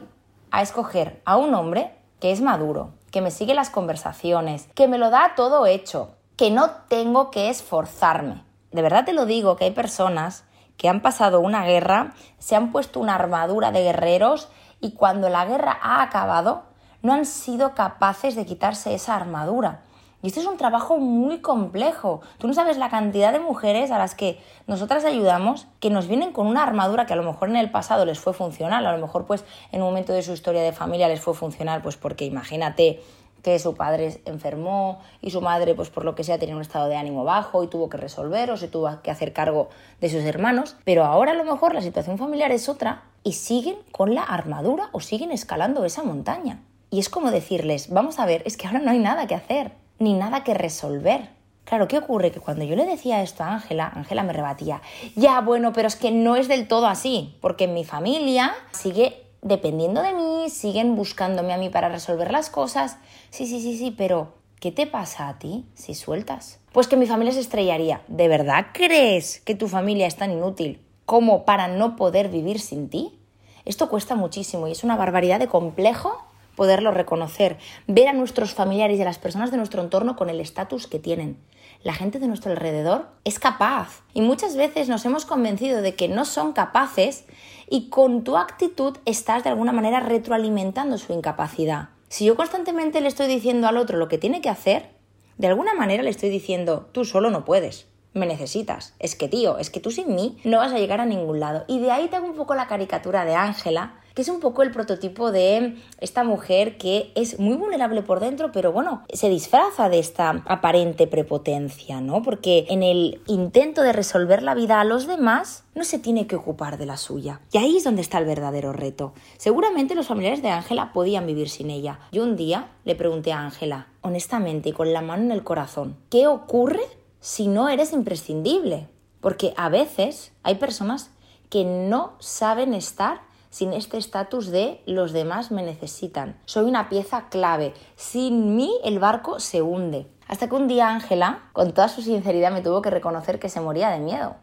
a 0.52 0.62
escoger 0.62 1.24
a 1.26 1.38
un 1.38 1.56
hombre 1.56 1.96
que 2.20 2.32
es 2.32 2.42
maduro, 2.42 2.92
que 3.10 3.22
me 3.22 3.32
sigue 3.32 3.56
las 3.56 3.72
conversaciones, 3.72 4.70
que 4.76 4.88
me 4.88 5.00
lo 5.00 5.10
da 5.10 5.34
todo 5.36 5.66
hecho, 5.66 6.12
que 6.38 6.52
no 6.52 6.70
tengo 6.88 7.32
que 7.32 7.50
esforzarme? 7.50 8.44
De 8.72 8.84
verdad 8.84 9.06
te 9.06 9.14
lo 9.14 9.26
digo 9.26 9.56
que 9.56 9.66
hay 9.66 9.72
personas 9.72 10.44
que 10.84 10.90
han 10.90 11.00
pasado 11.00 11.40
una 11.40 11.63
guerra, 11.63 12.13
se 12.40 12.58
han 12.58 12.74
puesto 12.74 13.00
una 13.00 13.16
armadura 13.16 13.72
de 13.72 13.84
guerreros 13.84 14.50
y 14.82 14.92
cuando 14.92 15.30
la 15.30 15.46
guerra 15.46 15.80
ha 15.82 16.02
acabado 16.02 16.63
no 17.02 17.13
han 17.13 17.25
sido 17.25 17.74
capaces 17.74 18.36
de 18.36 18.46
quitarse 18.46 18.94
esa 18.94 19.16
armadura. 19.16 19.80
Y 20.22 20.28
este 20.28 20.42
es 20.42 20.46
un 20.46 20.58
trabajo 20.58 20.98
muy 20.98 21.40
complejo. 21.40 22.20
Tú 22.38 22.50
no 22.50 22.54
sabes 22.54 22.75
la 22.75 22.90
cantidad 22.90 23.32
de 23.32 23.40
mujeres 23.40 23.92
a 23.92 23.98
las 23.98 24.13
que 24.13 24.42
nosotras 24.68 25.06
ayudamos 25.06 25.68
que 25.80 25.90
nos 25.90 26.10
vienen 26.10 26.34
con 26.34 26.48
una 26.48 26.63
armadura 26.63 27.06
que 27.06 27.13
a 27.13 27.16
lo 27.16 27.24
mejor 27.24 27.48
en 27.48 27.56
el 27.56 27.72
pasado 27.72 28.04
les 28.04 28.20
fue 28.20 28.34
funcional, 28.34 28.86
a 28.86 28.92
lo 28.92 28.98
mejor 28.98 29.25
pues 29.25 29.46
en 29.72 29.82
un 29.82 29.88
momento 29.88 30.12
de 30.12 30.22
su 30.22 30.34
historia 30.34 30.63
de 30.63 30.74
familia 30.74 31.08
les 31.08 31.22
fue 31.22 31.34
funcional, 31.34 31.82
pues 31.82 31.96
porque 31.96 32.25
imagínate 32.25 33.02
que 33.44 33.60
su 33.60 33.76
padre 33.76 34.22
enfermó 34.26 35.00
y 35.22 35.32
su 35.32 35.42
madre, 35.42 35.76
pues 35.76 35.90
por 35.90 36.06
lo 36.06 36.16
que 36.16 36.24
sea, 36.24 36.40
tenía 36.40 36.56
un 36.56 36.62
estado 36.62 36.88
de 36.88 36.96
ánimo 36.96 37.24
bajo 37.24 37.64
y 37.64 37.68
tuvo 37.68 37.90
que 37.90 37.98
resolver 37.98 38.50
o 38.50 38.58
se 38.58 38.70
tuvo 38.70 38.90
que 39.04 39.12
hacer 39.12 39.34
cargo 39.34 39.70
de 40.02 40.10
sus 40.10 40.24
hermanos. 40.24 40.78
Pero 40.86 41.04
ahora 41.04 41.32
a 41.32 41.36
lo 41.36 41.44
mejor 41.44 41.76
la 41.76 41.82
situación 41.82 42.18
familiar 42.18 42.52
es 42.52 42.70
otra 42.70 43.04
y 43.24 43.34
siguen 43.34 43.76
con 43.92 44.16
la 44.16 44.24
armadura 44.24 44.90
o 44.94 45.02
siguen 45.02 45.32
escalando 45.32 45.84
esa 45.86 46.04
montaña. 46.04 46.62
Y 46.90 47.00
es 47.00 47.10
como 47.10 47.32
decirles, 47.32 47.90
vamos 47.90 48.20
a 48.20 48.26
ver, 48.26 48.44
es 48.46 48.56
que 48.56 48.68
ahora 48.68 48.80
no 48.80 48.92
hay 48.92 49.00
nada 49.00 49.28
que 49.28 49.36
hacer, 49.36 49.72
ni 50.00 50.14
nada 50.14 50.44
que 50.44 50.54
resolver. 50.54 51.30
Claro, 51.66 51.88
¿qué 51.88 51.98
ocurre? 51.98 52.32
Que 52.32 52.40
cuando 52.40 52.66
yo 52.66 52.76
le 52.76 52.86
decía 52.86 53.22
esto 53.24 53.44
a 53.44 53.54
Ángela, 53.54 53.92
Ángela 53.94 54.24
me 54.24 54.34
rebatía, 54.34 54.82
ya 55.16 55.42
bueno, 55.42 55.74
pero 55.74 55.88
es 55.88 55.96
que 55.96 56.12
no 56.12 56.36
es 56.36 56.48
del 56.48 56.68
todo 56.68 56.88
así, 56.88 57.38
porque 57.42 57.68
mi 57.68 57.84
familia 57.84 58.54
sigue 58.72 59.23
dependiendo 59.44 60.02
de 60.02 60.14
mí, 60.14 60.50
siguen 60.50 60.96
buscándome 60.96 61.54
a 61.54 61.58
mí 61.58 61.70
para 61.70 61.90
resolver 61.90 62.32
las 62.32 62.50
cosas. 62.50 62.98
Sí, 63.30 63.46
sí, 63.46 63.62
sí, 63.62 63.78
sí, 63.78 63.94
pero 63.96 64.34
¿qué 64.60 64.72
te 64.72 64.88
pasa 64.88 65.28
a 65.28 65.40
ti 65.40 65.66
si 65.74 65.94
sueltas? 65.94 66.60
Pues 66.72 66.88
que 66.88 66.98
mi 66.98 67.06
familia 67.06 67.34
se 67.34 67.42
estrellaría. 67.42 68.02
¿De 68.08 68.28
verdad 68.28 68.68
crees 68.74 69.42
que 69.42 69.56
tu 69.56 69.68
familia 69.68 70.08
es 70.08 70.16
tan 70.16 70.32
inútil 70.32 70.82
como 71.06 71.46
para 71.46 71.68
no 71.68 71.96
poder 71.96 72.30
vivir 72.30 72.60
sin 72.60 72.90
ti? 72.90 73.20
Esto 73.66 73.90
cuesta 73.90 74.16
muchísimo 74.16 74.68
y 74.68 74.72
es 74.72 74.84
una 74.84 74.96
barbaridad 74.96 75.40
de 75.40 75.48
complejo 75.48 76.24
poderlo 76.56 76.92
reconocer, 76.92 77.58
ver 77.88 78.08
a 78.08 78.14
nuestros 78.14 78.54
familiares 78.54 79.00
y 79.00 79.02
a 79.02 79.06
las 79.06 79.18
personas 79.18 79.52
de 79.52 79.58
nuestro 79.58 79.82
entorno 79.82 80.16
con 80.16 80.30
el 80.30 80.40
estatus 80.40 80.88
que 80.88 81.00
tienen. 81.00 81.38
La 81.84 81.94
gente 81.94 82.20
de 82.20 82.28
nuestro 82.28 82.52
alrededor 82.52 83.08
es 83.25 83.40
capaz 83.40 84.04
y 84.13 84.22
muchas 84.22 84.56
veces 84.56 84.88
nos 84.88 85.04
hemos 85.04 85.25
convencido 85.25 85.82
de 85.82 85.96
que 85.96 86.08
no 86.08 86.24
son 86.24 86.54
capaces 86.54 87.25
y 87.70 87.90
con 87.90 88.24
tu 88.24 88.38
actitud 88.38 88.98
estás 89.06 89.44
de 89.44 89.50
alguna 89.50 89.74
manera 89.74 90.00
retroalimentando 90.00 90.98
su 90.98 91.12
incapacidad. 91.12 91.90
Si 92.08 92.24
yo 92.24 92.38
constantemente 92.38 93.02
le 93.02 93.10
estoy 93.10 93.28
diciendo 93.28 93.68
al 93.68 93.75
otro 93.75 93.98
lo 93.98 94.08
que 94.08 94.18
tiene 94.18 94.40
que 94.40 94.50
hacer, 94.50 94.92
de 95.38 95.48
alguna 95.48 95.74
manera 95.74 96.04
le 96.04 96.10
estoy 96.10 96.30
diciendo, 96.30 96.90
tú 96.94 97.04
solo 97.04 97.30
no 97.30 97.44
puedes, 97.44 97.88
me 98.13 98.28
necesitas. 98.28 98.94
Es 99.00 99.16
que, 99.16 99.28
tío, 99.28 99.58
es 99.58 99.70
que 99.70 99.82
tú 99.82 99.92
sin 99.92 100.16
mí 100.16 100.38
no 100.46 100.60
vas 100.60 100.72
a 100.72 100.78
llegar 100.78 101.02
a 101.02 101.06
ningún 101.06 101.42
lado. 101.42 101.66
Y 101.68 101.80
de 101.80 101.92
ahí 101.92 102.08
tengo 102.08 102.28
un 102.28 102.36
poco 102.36 102.56
la 102.56 102.68
caricatura 102.68 103.25
de 103.25 103.36
Ángela, 103.36 104.00
que 104.13 104.22
es 104.22 104.29
un 104.29 104.39
poco 104.39 104.63
el 104.63 104.72
prototipo 104.72 105.32
de 105.32 105.77
esta 106.00 106.24
mujer 106.24 106.77
que 106.77 107.12
es 107.15 107.39
muy 107.39 107.55
vulnerable 107.55 108.01
por 108.03 108.20
dentro, 108.20 108.51
pero 108.51 108.72
bueno, 108.72 109.03
se 109.12 109.29
disfraza 109.29 109.89
de 109.89 110.00
esta 110.00 110.43
aparente 110.46 111.08
prepotencia, 111.08 112.01
¿no? 112.01 112.22
Porque 112.22 112.65
en 112.70 112.84
el 112.84 113.22
intento 113.27 113.82
de 113.82 113.93
resolver 113.93 114.43
la 114.43 114.53
vida 114.53 114.79
a 114.79 114.84
los 114.84 115.08
demás, 115.08 115.63
no 115.75 115.84
se 115.84 116.00
tiene 116.00 116.27
que 116.27 116.36
ocupar 116.36 116.77
de 116.77 116.86
la 116.86 116.98
suya. 116.98 117.41
Y 117.51 117.58
ahí 117.58 117.77
es 117.77 117.84
donde 117.84 118.01
está 118.01 118.20
el 118.20 118.25
verdadero 118.25 118.74
reto. 118.74 119.13
Seguramente 119.38 119.96
los 119.96 120.08
familiares 120.08 120.41
de 120.41 120.50
Ángela 120.50 120.93
podían 120.93 121.25
vivir 121.25 121.50
sin 121.50 121.70
ella. 121.70 122.00
Yo 122.12 122.24
un 122.24 122.36
día 122.36 122.70
le 122.86 122.96
pregunté 122.96 123.32
a 123.32 123.39
Ángela, 123.39 123.88
honestamente 124.01 124.70
y 124.70 124.74
con 124.74 124.93
la 124.93 125.01
mano 125.01 125.24
en 125.24 125.32
el 125.32 125.43
corazón, 125.43 125.98
¿qué 126.10 126.27
ocurre 126.27 126.84
si 127.20 127.48
no 127.48 127.70
eres 127.70 127.93
imprescindible? 127.93 128.88
Porque 129.22 129.53
a 129.58 129.70
veces 129.70 130.34
hay 130.43 130.55
personas 130.55 131.10
que 131.50 131.63
no 131.65 132.13
saben 132.20 132.74
estar 132.74 133.22
sin 133.54 133.72
este 133.72 134.00
estatus 134.00 134.48
de 134.50 134.82
los 134.88 135.12
demás 135.12 135.52
me 135.52 135.62
necesitan. 135.62 136.36
Soy 136.46 136.66
una 136.66 136.90
pieza 136.90 137.26
clave. 137.30 137.76
Sin 137.96 138.56
mí 138.56 138.80
el 138.84 138.98
barco 138.98 139.40
se 139.40 139.62
hunde. 139.62 140.08
Hasta 140.28 140.50
que 140.50 140.56
un 140.56 140.68
día 140.68 140.90
Ángela, 140.90 141.44
con 141.54 141.72
toda 141.72 141.88
su 141.88 142.02
sinceridad, 142.02 142.52
me 142.52 142.62
tuvo 142.62 142.82
que 142.82 142.90
reconocer 142.90 143.38
que 143.38 143.50
se 143.50 143.62
moría 143.62 143.92
de 143.92 144.00
miedo. 144.00 144.38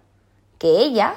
Que 0.59 0.79
ella 0.79 1.17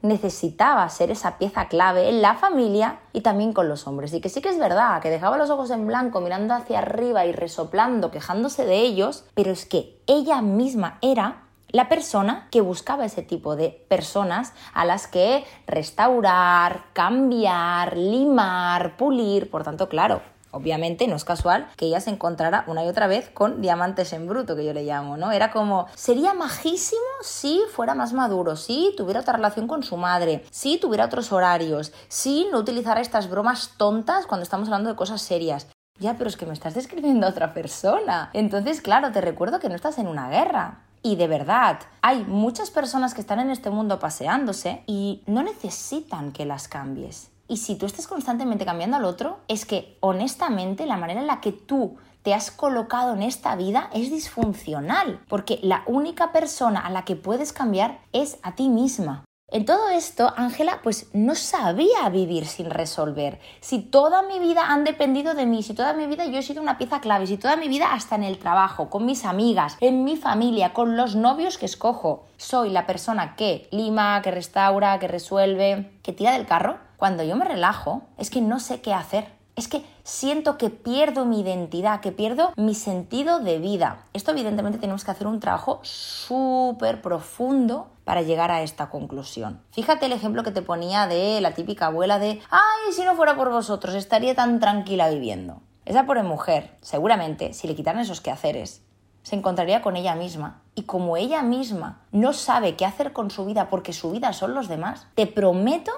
necesitaba 0.00 0.88
ser 0.88 1.10
esa 1.10 1.36
pieza 1.36 1.68
clave 1.68 2.08
en 2.08 2.22
la 2.22 2.36
familia 2.36 3.00
y 3.12 3.20
también 3.20 3.52
con 3.52 3.68
los 3.68 3.86
hombres. 3.86 4.14
Y 4.14 4.22
que 4.22 4.30
sí 4.30 4.40
que 4.40 4.48
es 4.48 4.58
verdad, 4.58 5.02
que 5.02 5.10
dejaba 5.10 5.36
los 5.36 5.50
ojos 5.50 5.70
en 5.70 5.86
blanco 5.86 6.22
mirando 6.22 6.54
hacia 6.54 6.78
arriba 6.78 7.26
y 7.26 7.32
resoplando, 7.32 8.10
quejándose 8.10 8.64
de 8.64 8.80
ellos, 8.80 9.26
pero 9.34 9.50
es 9.50 9.66
que 9.66 10.00
ella 10.06 10.40
misma 10.40 10.96
era 11.02 11.42
la 11.68 11.88
persona 11.88 12.48
que 12.50 12.60
buscaba 12.60 13.04
ese 13.04 13.22
tipo 13.22 13.56
de 13.56 13.84
personas 13.88 14.52
a 14.72 14.84
las 14.84 15.06
que 15.06 15.44
restaurar, 15.66 16.84
cambiar, 16.92 17.96
limar, 17.96 18.96
pulir, 18.96 19.50
por 19.50 19.64
tanto, 19.64 19.88
claro, 19.88 20.22
Obviamente 20.56 21.06
no 21.06 21.16
es 21.16 21.24
casual 21.24 21.68
que 21.76 21.84
ella 21.84 22.00
se 22.00 22.08
encontrara 22.08 22.64
una 22.66 22.82
y 22.82 22.88
otra 22.88 23.06
vez 23.06 23.28
con 23.28 23.60
diamantes 23.60 24.14
en 24.14 24.26
bruto, 24.26 24.56
que 24.56 24.64
yo 24.64 24.72
le 24.72 24.84
llamo, 24.84 25.18
¿no? 25.18 25.30
Era 25.30 25.50
como, 25.50 25.86
sería 25.94 26.32
majísimo 26.32 27.02
si 27.20 27.60
fuera 27.74 27.94
más 27.94 28.14
maduro, 28.14 28.56
si 28.56 28.94
tuviera 28.96 29.20
otra 29.20 29.34
relación 29.34 29.66
con 29.66 29.82
su 29.82 29.98
madre, 29.98 30.46
si 30.50 30.78
tuviera 30.78 31.04
otros 31.04 31.30
horarios, 31.30 31.92
si 32.08 32.48
no 32.50 32.58
utilizara 32.58 33.02
estas 33.02 33.28
bromas 33.28 33.72
tontas 33.76 34.26
cuando 34.26 34.44
estamos 34.44 34.68
hablando 34.68 34.88
de 34.88 34.96
cosas 34.96 35.20
serias. 35.20 35.66
Ya, 35.98 36.14
pero 36.14 36.30
es 36.30 36.38
que 36.38 36.46
me 36.46 36.54
estás 36.54 36.72
describiendo 36.72 37.26
a 37.26 37.30
otra 37.30 37.52
persona. 37.52 38.30
Entonces, 38.32 38.80
claro, 38.80 39.12
te 39.12 39.20
recuerdo 39.20 39.60
que 39.60 39.68
no 39.68 39.74
estás 39.74 39.98
en 39.98 40.08
una 40.08 40.30
guerra. 40.30 40.85
Y 41.06 41.14
de 41.14 41.28
verdad, 41.28 41.78
hay 42.02 42.24
muchas 42.24 42.72
personas 42.72 43.14
que 43.14 43.20
están 43.20 43.38
en 43.38 43.50
este 43.50 43.70
mundo 43.70 44.00
paseándose 44.00 44.82
y 44.88 45.22
no 45.28 45.44
necesitan 45.44 46.32
que 46.32 46.44
las 46.44 46.66
cambies. 46.66 47.30
Y 47.46 47.58
si 47.58 47.76
tú 47.76 47.86
estás 47.86 48.08
constantemente 48.08 48.64
cambiando 48.64 48.96
al 48.96 49.04
otro, 49.04 49.38
es 49.46 49.66
que 49.66 49.98
honestamente 50.00 50.84
la 50.84 50.96
manera 50.96 51.20
en 51.20 51.28
la 51.28 51.40
que 51.40 51.52
tú 51.52 51.94
te 52.24 52.34
has 52.34 52.50
colocado 52.50 53.14
en 53.14 53.22
esta 53.22 53.54
vida 53.54 53.88
es 53.94 54.10
disfuncional, 54.10 55.20
porque 55.28 55.60
la 55.62 55.84
única 55.86 56.32
persona 56.32 56.80
a 56.80 56.90
la 56.90 57.04
que 57.04 57.14
puedes 57.14 57.52
cambiar 57.52 58.00
es 58.12 58.38
a 58.42 58.56
ti 58.56 58.68
misma. 58.68 59.25
En 59.48 59.64
todo 59.64 59.90
esto, 59.90 60.32
Ángela 60.36 60.80
pues 60.82 61.08
no 61.12 61.36
sabía 61.36 62.08
vivir 62.10 62.46
sin 62.46 62.68
resolver. 62.68 63.38
Si 63.60 63.78
toda 63.78 64.22
mi 64.22 64.40
vida 64.40 64.72
han 64.72 64.82
dependido 64.82 65.34
de 65.34 65.46
mí, 65.46 65.62
si 65.62 65.72
toda 65.72 65.92
mi 65.92 66.06
vida 66.06 66.26
yo 66.26 66.38
he 66.38 66.42
sido 66.42 66.60
una 66.60 66.78
pieza 66.78 67.00
clave, 67.00 67.28
si 67.28 67.38
toda 67.38 67.54
mi 67.54 67.68
vida 67.68 67.92
hasta 67.92 68.16
en 68.16 68.24
el 68.24 68.38
trabajo, 68.38 68.90
con 68.90 69.06
mis 69.06 69.24
amigas, 69.24 69.76
en 69.80 70.02
mi 70.02 70.16
familia, 70.16 70.72
con 70.72 70.96
los 70.96 71.14
novios 71.14 71.58
que 71.58 71.66
escojo, 71.66 72.26
soy 72.36 72.70
la 72.70 72.86
persona 72.86 73.36
que 73.36 73.68
lima, 73.70 74.20
que 74.20 74.32
restaura, 74.32 74.98
que 74.98 75.06
resuelve, 75.06 75.92
que 76.02 76.12
tira 76.12 76.32
del 76.32 76.46
carro, 76.46 76.78
cuando 76.96 77.22
yo 77.22 77.36
me 77.36 77.44
relajo 77.44 78.02
es 78.18 78.30
que 78.30 78.40
no 78.40 78.58
sé 78.58 78.80
qué 78.80 78.92
hacer 78.94 79.35
es 79.56 79.68
que 79.68 79.84
siento 80.04 80.58
que 80.58 80.68
pierdo 80.68 81.24
mi 81.24 81.40
identidad, 81.40 82.00
que 82.00 82.12
pierdo 82.12 82.52
mi 82.56 82.74
sentido 82.74 83.40
de 83.40 83.58
vida. 83.58 84.04
Esto 84.12 84.30
evidentemente 84.30 84.78
tenemos 84.78 85.04
que 85.04 85.10
hacer 85.10 85.26
un 85.26 85.40
trabajo 85.40 85.80
súper 85.82 87.00
profundo 87.00 87.88
para 88.04 88.22
llegar 88.22 88.52
a 88.52 88.62
esta 88.62 88.90
conclusión. 88.90 89.60
Fíjate 89.72 90.06
el 90.06 90.12
ejemplo 90.12 90.44
que 90.44 90.52
te 90.52 90.62
ponía 90.62 91.06
de 91.06 91.40
la 91.40 91.54
típica 91.54 91.86
abuela 91.86 92.18
de, 92.18 92.40
ay, 92.50 92.92
si 92.92 93.02
no 93.02 93.16
fuera 93.16 93.34
por 93.34 93.50
vosotros, 93.50 93.94
estaría 93.94 94.34
tan 94.34 94.60
tranquila 94.60 95.08
viviendo. 95.08 95.62
Esa 95.86 96.04
pobre 96.04 96.22
mujer, 96.22 96.76
seguramente, 96.82 97.54
si 97.54 97.66
le 97.66 97.74
quitaran 97.74 98.02
esos 98.02 98.20
quehaceres, 98.20 98.82
se 99.22 99.36
encontraría 99.36 99.82
con 99.82 99.96
ella 99.96 100.14
misma. 100.14 100.62
Y 100.74 100.82
como 100.82 101.16
ella 101.16 101.42
misma 101.42 102.02
no 102.12 102.32
sabe 102.32 102.76
qué 102.76 102.84
hacer 102.84 103.12
con 103.12 103.30
su 103.30 103.46
vida 103.46 103.70
porque 103.70 103.92
su 103.92 104.10
vida 104.12 104.32
son 104.32 104.54
los 104.54 104.68
demás, 104.68 105.06
te 105.14 105.26
prometo 105.26 105.92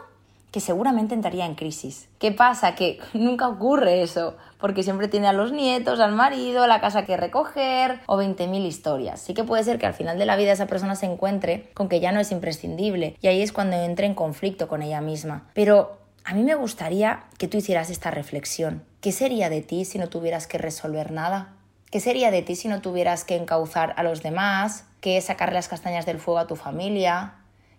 que 0.50 0.60
seguramente 0.60 1.14
entraría 1.14 1.46
en 1.46 1.54
crisis. 1.54 2.08
¿Qué 2.18 2.32
pasa? 2.32 2.74
Que 2.74 2.98
nunca 3.12 3.48
ocurre 3.48 4.02
eso, 4.02 4.36
porque 4.58 4.82
siempre 4.82 5.08
tiene 5.08 5.28
a 5.28 5.32
los 5.32 5.52
nietos, 5.52 6.00
al 6.00 6.12
marido, 6.12 6.66
la 6.66 6.80
casa 6.80 7.04
que 7.04 7.16
recoger 7.16 8.00
o 8.06 8.18
20.000 8.18 8.66
historias. 8.66 9.20
Sí 9.20 9.34
que 9.34 9.44
puede 9.44 9.64
ser 9.64 9.78
que 9.78 9.86
al 9.86 9.94
final 9.94 10.18
de 10.18 10.26
la 10.26 10.36
vida 10.36 10.52
esa 10.52 10.66
persona 10.66 10.94
se 10.94 11.06
encuentre 11.06 11.70
con 11.74 11.88
que 11.88 12.00
ya 12.00 12.12
no 12.12 12.20
es 12.20 12.32
imprescindible 12.32 13.16
y 13.20 13.28
ahí 13.28 13.42
es 13.42 13.52
cuando 13.52 13.76
entre 13.76 14.06
en 14.06 14.14
conflicto 14.14 14.68
con 14.68 14.82
ella 14.82 15.00
misma. 15.00 15.48
Pero 15.54 15.98
a 16.24 16.34
mí 16.34 16.42
me 16.42 16.54
gustaría 16.54 17.24
que 17.38 17.48
tú 17.48 17.56
hicieras 17.56 17.90
esta 17.90 18.10
reflexión. 18.10 18.84
¿Qué 19.00 19.12
sería 19.12 19.48
de 19.48 19.62
ti 19.62 19.84
si 19.84 19.98
no 19.98 20.08
tuvieras 20.08 20.46
que 20.46 20.58
resolver 20.58 21.12
nada? 21.12 21.54
¿Qué 21.90 22.00
sería 22.00 22.30
de 22.30 22.42
ti 22.42 22.54
si 22.54 22.68
no 22.68 22.82
tuvieras 22.82 23.24
que 23.24 23.36
encauzar 23.36 23.94
a 23.96 24.02
los 24.02 24.22
demás? 24.22 24.84
¿Que 25.00 25.18
sacar 25.22 25.52
las 25.52 25.68
castañas 25.68 26.04
del 26.04 26.18
fuego 26.18 26.38
a 26.38 26.46
tu 26.46 26.56
familia? 26.56 27.34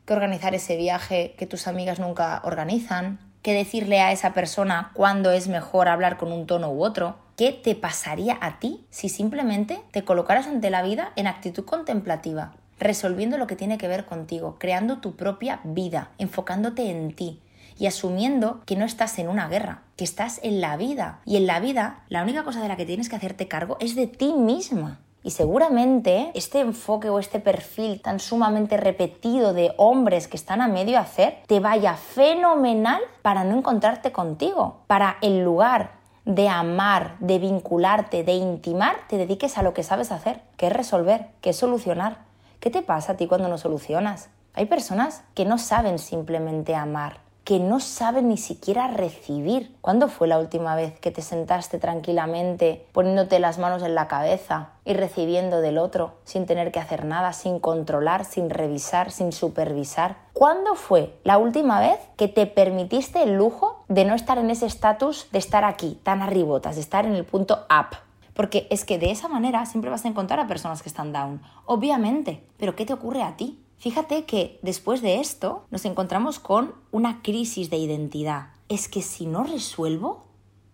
Que 0.09 0.15
organizar 0.15 0.55
ese 0.55 0.75
viaje 0.75 1.35
que 1.37 1.45
tus 1.45 1.67
amigas 1.67 1.99
nunca 1.99 2.41
organizan, 2.43 3.19
que 3.43 3.53
decirle 3.53 3.99
a 4.01 4.11
esa 4.11 4.33
persona 4.33 4.89
cuándo 4.95 5.31
es 5.31 5.47
mejor 5.47 5.87
hablar 5.87 6.17
con 6.17 6.31
un 6.31 6.47
tono 6.47 6.71
u 6.71 6.83
otro. 6.83 7.17
¿Qué 7.37 7.51
te 7.51 7.75
pasaría 7.75 8.35
a 8.41 8.59
ti 8.59 8.87
si 8.89 9.07
simplemente 9.07 9.79
te 9.91 10.03
colocaras 10.03 10.47
ante 10.47 10.71
la 10.71 10.81
vida 10.81 11.13
en 11.15 11.27
actitud 11.27 11.63
contemplativa, 11.63 12.53
resolviendo 12.79 13.37
lo 13.37 13.45
que 13.45 13.55
tiene 13.55 13.77
que 13.77 13.87
ver 13.87 14.05
contigo, 14.05 14.57
creando 14.57 14.97
tu 14.97 15.15
propia 15.15 15.59
vida, 15.63 16.09
enfocándote 16.17 16.89
en 16.89 17.13
ti? 17.15 17.43
y 17.77 17.85
asumiendo 17.85 18.61
que 18.65 18.75
no 18.75 18.83
estás 18.83 19.19
en 19.19 19.29
una 19.29 19.47
guerra, 19.47 19.83
que 19.95 20.03
estás 20.03 20.41
en 20.43 20.59
la 20.59 20.75
vida. 20.75 21.21
Y 21.23 21.37
en 21.37 21.47
la 21.47 21.61
vida, 21.61 22.03
la 22.09 22.23
única 22.23 22.43
cosa 22.43 22.61
de 22.61 22.67
la 22.67 22.75
que 22.75 22.85
tienes 22.85 23.07
que 23.07 23.15
hacerte 23.15 23.47
cargo 23.47 23.77
es 23.79 23.95
de 23.95 24.05
ti 24.05 24.33
misma. 24.33 24.99
Y 25.21 25.31
seguramente 25.31 26.31
este 26.33 26.61
enfoque 26.61 27.09
o 27.09 27.19
este 27.19 27.39
perfil 27.39 28.01
tan 28.01 28.19
sumamente 28.19 28.77
repetido 28.77 29.53
de 29.53 29.73
hombres 29.77 30.27
que 30.27 30.37
están 30.37 30.61
a 30.61 30.67
medio 30.67 30.97
hacer 30.97 31.39
te 31.47 31.59
vaya 31.59 31.95
fenomenal 31.95 33.01
para 33.21 33.43
no 33.43 33.57
encontrarte 33.57 34.11
contigo, 34.11 34.77
para 34.87 35.17
el 35.21 35.43
lugar 35.43 35.99
de 36.25 36.47
amar, 36.47 37.15
de 37.19 37.39
vincularte, 37.39 38.23
de 38.23 38.33
intimar, 38.33 38.95
te 39.07 39.17
dediques 39.17 39.57
a 39.57 39.63
lo 39.63 39.73
que 39.73 39.83
sabes 39.83 40.11
hacer, 40.11 40.41
que 40.57 40.67
es 40.67 40.73
resolver, 40.73 41.27
que 41.41 41.49
es 41.49 41.57
solucionar. 41.57 42.19
¿Qué 42.59 42.69
te 42.69 42.81
pasa 42.81 43.13
a 43.13 43.17
ti 43.17 43.27
cuando 43.27 43.47
no 43.47 43.57
solucionas? 43.57 44.29
Hay 44.53 44.65
personas 44.65 45.23
que 45.33 45.45
no 45.45 45.57
saben 45.57 45.99
simplemente 45.99 46.75
amar, 46.75 47.17
que 47.49 47.57
no 47.57 47.79
saben 47.79 48.29
ni 48.29 48.37
siquiera 48.37 48.89
recibir. 48.89 49.75
¿Cuándo 49.81 50.07
fue 50.07 50.27
la 50.27 50.37
última 50.37 50.75
vez 50.75 50.99
que 50.99 51.09
te 51.09 51.23
sentaste 51.23 51.79
tranquilamente 51.79 52.85
poniéndote 52.91 53.39
las 53.39 53.57
manos 53.57 53.81
en 53.81 53.95
la 53.95 54.07
cabeza 54.07 54.73
y 54.85 54.93
recibiendo 54.93 55.59
del 55.59 55.79
otro 55.79 56.13
sin 56.25 56.45
tener 56.45 56.71
que 56.71 56.79
hacer 56.79 57.05
nada, 57.05 57.33
sin 57.33 57.59
controlar, 57.59 58.23
sin 58.23 58.51
revisar, 58.51 59.09
sin 59.09 59.31
supervisar? 59.31 60.17
¿Cuándo 60.33 60.75
fue 60.75 61.17
la 61.23 61.39
última 61.39 61.79
vez 61.79 61.97
que 62.17 62.27
te 62.27 62.45
permitiste 62.45 63.23
el 63.23 63.33
lujo 63.33 63.83
de 63.87 64.05
no 64.05 64.13
estar 64.13 64.37
en 64.37 64.51
ese 64.51 64.67
estatus 64.67 65.27
de 65.31 65.39
estar 65.39 65.63
aquí, 65.63 65.99
tan 66.03 66.21
arribotas, 66.21 66.75
de 66.75 66.81
estar 66.81 67.07
en 67.07 67.15
el 67.15 67.25
punto 67.25 67.65
up? 67.71 67.97
Porque 68.35 68.67
es 68.69 68.85
que 68.85 68.99
de 68.99 69.09
esa 69.09 69.27
manera 69.27 69.65
siempre 69.65 69.89
vas 69.89 70.05
a 70.05 70.07
encontrar 70.07 70.39
a 70.39 70.45
personas 70.45 70.83
que 70.83 70.89
están 70.89 71.13
down, 71.13 71.41
obviamente. 71.65 72.43
Pero 72.59 72.75
¿qué 72.75 72.85
te 72.85 72.93
ocurre 72.93 73.23
a 73.23 73.37
ti? 73.37 73.59
Fíjate 73.79 74.25
que 74.25 74.59
después 74.61 75.01
de 75.01 75.21
esto 75.21 75.65
nos 75.71 75.85
encontramos 75.85 76.39
con 76.39 76.75
una 76.91 77.21
crisis 77.21 77.69
de 77.69 77.77
identidad. 77.77 78.49
Es 78.67 78.89
que 78.89 79.01
si 79.01 79.25
no 79.25 79.43
resuelvo, 79.45 80.25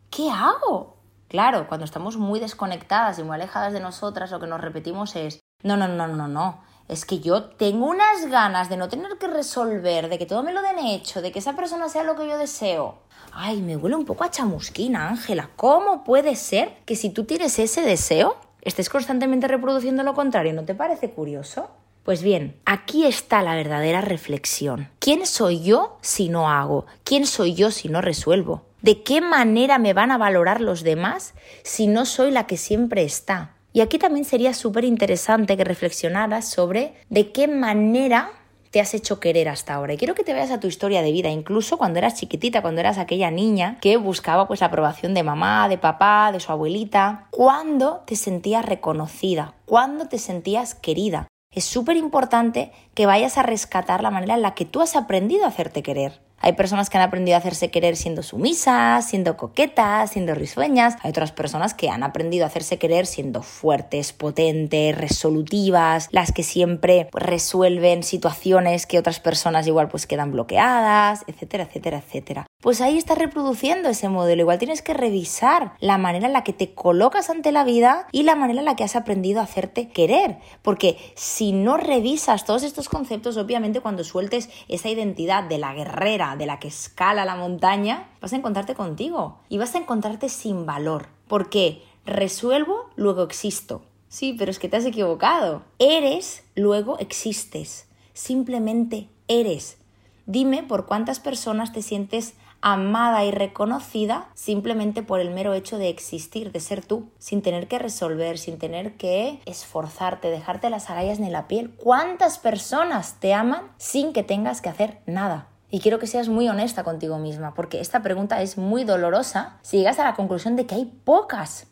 ¿qué 0.10 0.32
hago? 0.32 0.98
Claro, 1.28 1.68
cuando 1.68 1.86
estamos 1.86 2.18
muy 2.18 2.40
desconectadas 2.40 3.20
y 3.20 3.24
muy 3.24 3.36
alejadas 3.36 3.74
de 3.74 3.80
nosotras, 3.80 4.32
lo 4.32 4.40
que 4.40 4.48
nos 4.48 4.60
repetimos 4.60 5.16
es, 5.16 5.40
no, 5.62 5.78
no, 5.78 5.88
no, 5.88 6.08
no, 6.08 6.28
no, 6.28 6.64
es 6.88 7.06
que 7.06 7.20
yo 7.20 7.44
tengo 7.44 7.86
unas 7.86 8.26
ganas 8.26 8.70
de 8.70 8.78
no 8.78 8.90
tener 8.90 9.20
que 9.20 9.28
resolver, 9.28 10.10
de 10.10 10.18
que 10.18 10.26
todo 10.26 10.42
me 10.42 10.54
lo 10.54 10.64
den 10.64 10.80
hecho, 10.80 11.22
de 11.22 11.32
que 11.32 11.40
esa 11.40 11.56
persona 11.56 11.90
sea 11.90 12.04
lo 12.04 12.16
que 12.16 12.28
yo 12.28 12.40
deseo. 12.40 12.96
Ay, 13.32 13.62
me 13.62 13.78
huele 13.78 13.96
un 13.96 14.06
poco 14.06 14.24
a 14.24 14.32
chamusquina, 14.32 15.10
Ángela. 15.10 15.52
¿Cómo 15.56 16.04
puede 16.04 16.36
ser 16.36 16.78
que 16.86 16.96
si 16.96 17.12
tú 17.12 17.26
tienes 17.26 17.60
ese 17.60 17.82
deseo, 17.82 18.38
estés 18.62 18.90
constantemente 18.90 19.48
reproduciendo 19.48 20.02
lo 20.02 20.16
contrario? 20.16 20.54
¿No 20.54 20.66
te 20.66 20.74
parece 20.74 21.12
curioso? 21.12 21.70
Pues 22.06 22.22
bien, 22.22 22.56
aquí 22.66 23.04
está 23.04 23.42
la 23.42 23.56
verdadera 23.56 24.00
reflexión. 24.00 24.90
¿Quién 25.00 25.26
soy 25.26 25.64
yo 25.64 25.98
si 26.02 26.30
no 26.30 26.52
hago? 26.52 26.86
¿Quién 27.04 27.26
soy 27.26 27.56
yo 27.56 27.72
si 27.72 27.90
no 27.90 28.00
resuelvo? 28.00 28.62
¿De 28.84 29.02
qué 29.02 29.22
manera 29.22 29.80
me 29.80 29.94
van 29.94 30.12
a 30.12 30.20
valorar 30.20 30.62
los 30.62 30.84
demás 30.84 31.34
si 31.64 31.88
no 31.88 32.06
soy 32.06 32.30
la 32.30 32.46
que 32.46 32.58
siempre 32.58 33.02
está? 33.02 33.56
Y 33.74 33.82
aquí 33.82 33.98
también 33.98 34.24
sería 34.24 34.54
súper 34.54 34.84
interesante 34.84 35.58
que 35.58 35.64
reflexionaras 35.64 36.48
sobre 36.48 36.94
de 37.10 37.32
qué 37.32 37.48
manera 37.48 38.34
te 38.70 38.80
has 38.80 38.94
hecho 38.94 39.20
querer 39.20 39.50
hasta 39.50 39.74
ahora. 39.74 39.96
Y 39.96 39.98
quiero 39.98 40.14
que 40.14 40.24
te 40.24 40.36
veas 40.36 40.52
a 40.52 40.60
tu 40.60 40.68
historia 40.68 41.02
de 41.02 41.12
vida, 41.12 41.30
incluso 41.30 41.80
cuando 41.80 41.98
eras 41.98 42.20
chiquitita, 42.20 42.62
cuando 42.62 42.82
eras 42.82 43.00
aquella 43.00 43.32
niña 43.32 43.80
que 43.82 43.98
buscaba 43.98 44.48
pues 44.48 44.62
la 44.62 44.68
aprobación 44.68 45.16
de 45.16 45.24
mamá, 45.24 45.68
de 45.70 45.80
papá, 45.80 46.32
de 46.32 46.40
su 46.40 46.52
abuelita. 46.52 47.30
¿Cuándo 47.32 48.04
te 48.06 48.16
sentías 48.16 48.64
reconocida? 48.64 49.56
¿Cuándo 49.66 50.08
te 50.08 50.20
sentías 50.20 50.76
querida? 50.76 51.28
Es 51.56 51.64
súper 51.64 51.98
importante 51.98 52.72
que 52.94 53.06
vayas 53.06 53.38
a 53.38 53.44
rescatar 53.44 54.04
la 54.04 54.12
manera 54.12 54.36
en 54.36 54.42
la 54.42 54.54
que 54.54 54.66
tú 54.66 54.82
has 54.82 54.96
aprendido 54.96 55.46
a 55.46 55.48
hacerte 55.48 55.82
querer. 55.82 56.22
Hay 56.38 56.54
personas 56.54 56.90
que 56.90 56.98
han 56.98 57.04
aprendido 57.04 57.36
a 57.36 57.40
hacerse 57.40 57.72
querer 57.72 57.96
siendo 57.96 58.22
sumisas, 58.22 59.08
siendo 59.08 59.38
coquetas, 59.38 60.12
siendo 60.12 60.36
risueñas. 60.36 60.96
Hay 61.02 61.10
otras 61.10 61.32
personas 61.32 61.74
que 61.74 61.90
han 61.90 62.04
aprendido 62.04 62.44
a 62.44 62.48
hacerse 62.48 62.78
querer 62.78 63.06
siendo 63.08 63.42
fuertes, 63.42 64.14
potentes, 64.14 64.96
resolutivas, 64.96 66.10
las 66.12 66.32
que 66.32 66.44
siempre 66.44 67.10
resuelven 67.14 68.04
situaciones 68.04 68.86
que 68.86 69.00
otras 69.00 69.20
personas 69.20 69.66
igual 69.66 69.88
pues 69.88 70.06
quedan 70.06 70.32
bloqueadas, 70.32 71.24
etcétera, 71.28 71.64
etcétera, 71.64 71.98
etcétera 72.06 72.46
pues 72.66 72.82
ahí 72.82 72.98
estás 72.98 73.20
reproduciendo 73.20 73.90
ese 73.90 74.10
modelo. 74.10 74.42
Igual 74.42 74.58
tienes 74.58 74.82
que 74.82 74.96
revisar 74.96 75.74
la 75.82 76.00
manera 76.00 76.26
en 76.26 76.34
la 76.34 76.44
que 76.44 76.52
te 76.52 76.74
colocas 76.74 77.30
ante 77.30 77.52
la 77.52 77.64
vida 77.64 78.08
y 78.12 78.24
la 78.24 78.34
manera 78.34 78.58
en 78.58 78.66
la 78.66 78.76
que 78.76 78.84
has 78.84 78.96
aprendido 78.96 79.40
a 79.40 79.44
hacerte 79.44 79.90
querer. 79.90 80.40
Porque 80.64 80.98
si 81.14 81.52
no 81.52 81.78
revisas 81.78 82.44
todos 82.44 82.64
estos 82.64 82.90
conceptos, 82.90 83.38
obviamente 83.38 83.82
cuando 83.82 84.04
sueltes 84.04 84.50
esa 84.68 84.90
identidad 84.90 85.44
de 85.44 85.60
la 85.60 85.76
guerrera, 85.76 86.38
de 86.38 86.48
la 86.48 86.58
que 86.58 86.70
escala 86.70 87.24
la 87.24 87.36
montaña, 87.36 88.10
vas 88.20 88.34
a 88.34 88.38
encontrarte 88.38 88.74
contigo 88.74 89.38
y 89.48 89.60
vas 89.60 89.76
a 89.76 89.78
encontrarte 89.78 90.28
sin 90.28 90.66
valor. 90.66 91.10
Porque 91.28 91.84
resuelvo, 92.04 92.90
luego 92.96 93.22
existo. 93.22 93.84
Sí, 94.10 94.34
pero 94.36 94.50
es 94.50 94.58
que 94.58 94.70
te 94.70 94.78
has 94.78 94.86
equivocado. 94.86 95.62
Eres, 95.78 96.44
luego 96.56 96.98
existes. 96.98 97.86
Simplemente 98.14 99.08
eres. 99.28 99.78
Dime 100.26 100.64
por 100.64 100.88
cuántas 100.88 101.20
personas 101.20 101.72
te 101.72 101.84
sientes 101.84 102.34
amada 102.66 103.24
y 103.24 103.30
reconocida 103.30 104.28
simplemente 104.34 105.04
por 105.04 105.20
el 105.20 105.30
mero 105.30 105.54
hecho 105.54 105.78
de 105.78 105.88
existir, 105.88 106.52
de 106.52 106.60
ser 106.60 106.84
tú, 106.84 107.12
sin 107.20 107.44
tener 107.44 107.68
que 107.68 107.78
resolver, 107.78 108.40
sin 108.40 108.58
tener 108.58 108.98
que 108.98 109.40
esforzarte, 109.46 110.32
dejarte 110.32 110.72
las 110.72 110.90
agallas 110.90 111.20
ni 111.20 111.30
la 111.30 111.48
piel. 111.48 111.76
¿Cuántas 111.76 112.40
personas 112.40 113.20
te 113.20 113.36
aman 113.36 113.72
sin 113.78 114.14
que 114.14 114.24
tengas 114.24 114.62
que 114.62 114.70
hacer 114.70 115.00
nada? 115.06 115.48
Y 115.70 115.80
quiero 115.80 116.00
que 116.00 116.08
seas 116.08 116.28
muy 116.28 116.50
honesta 116.50 116.84
contigo 116.84 117.20
misma, 117.20 117.54
porque 117.54 117.82
esta 117.82 118.02
pregunta 118.02 118.42
es 118.42 118.58
muy 118.58 118.84
dolorosa 118.84 119.60
si 119.62 119.78
llegas 119.78 120.00
a 120.00 120.04
la 120.04 120.16
conclusión 120.16 120.56
de 120.56 120.66
que 120.66 120.74
hay 120.74 120.86
pocas 120.86 121.68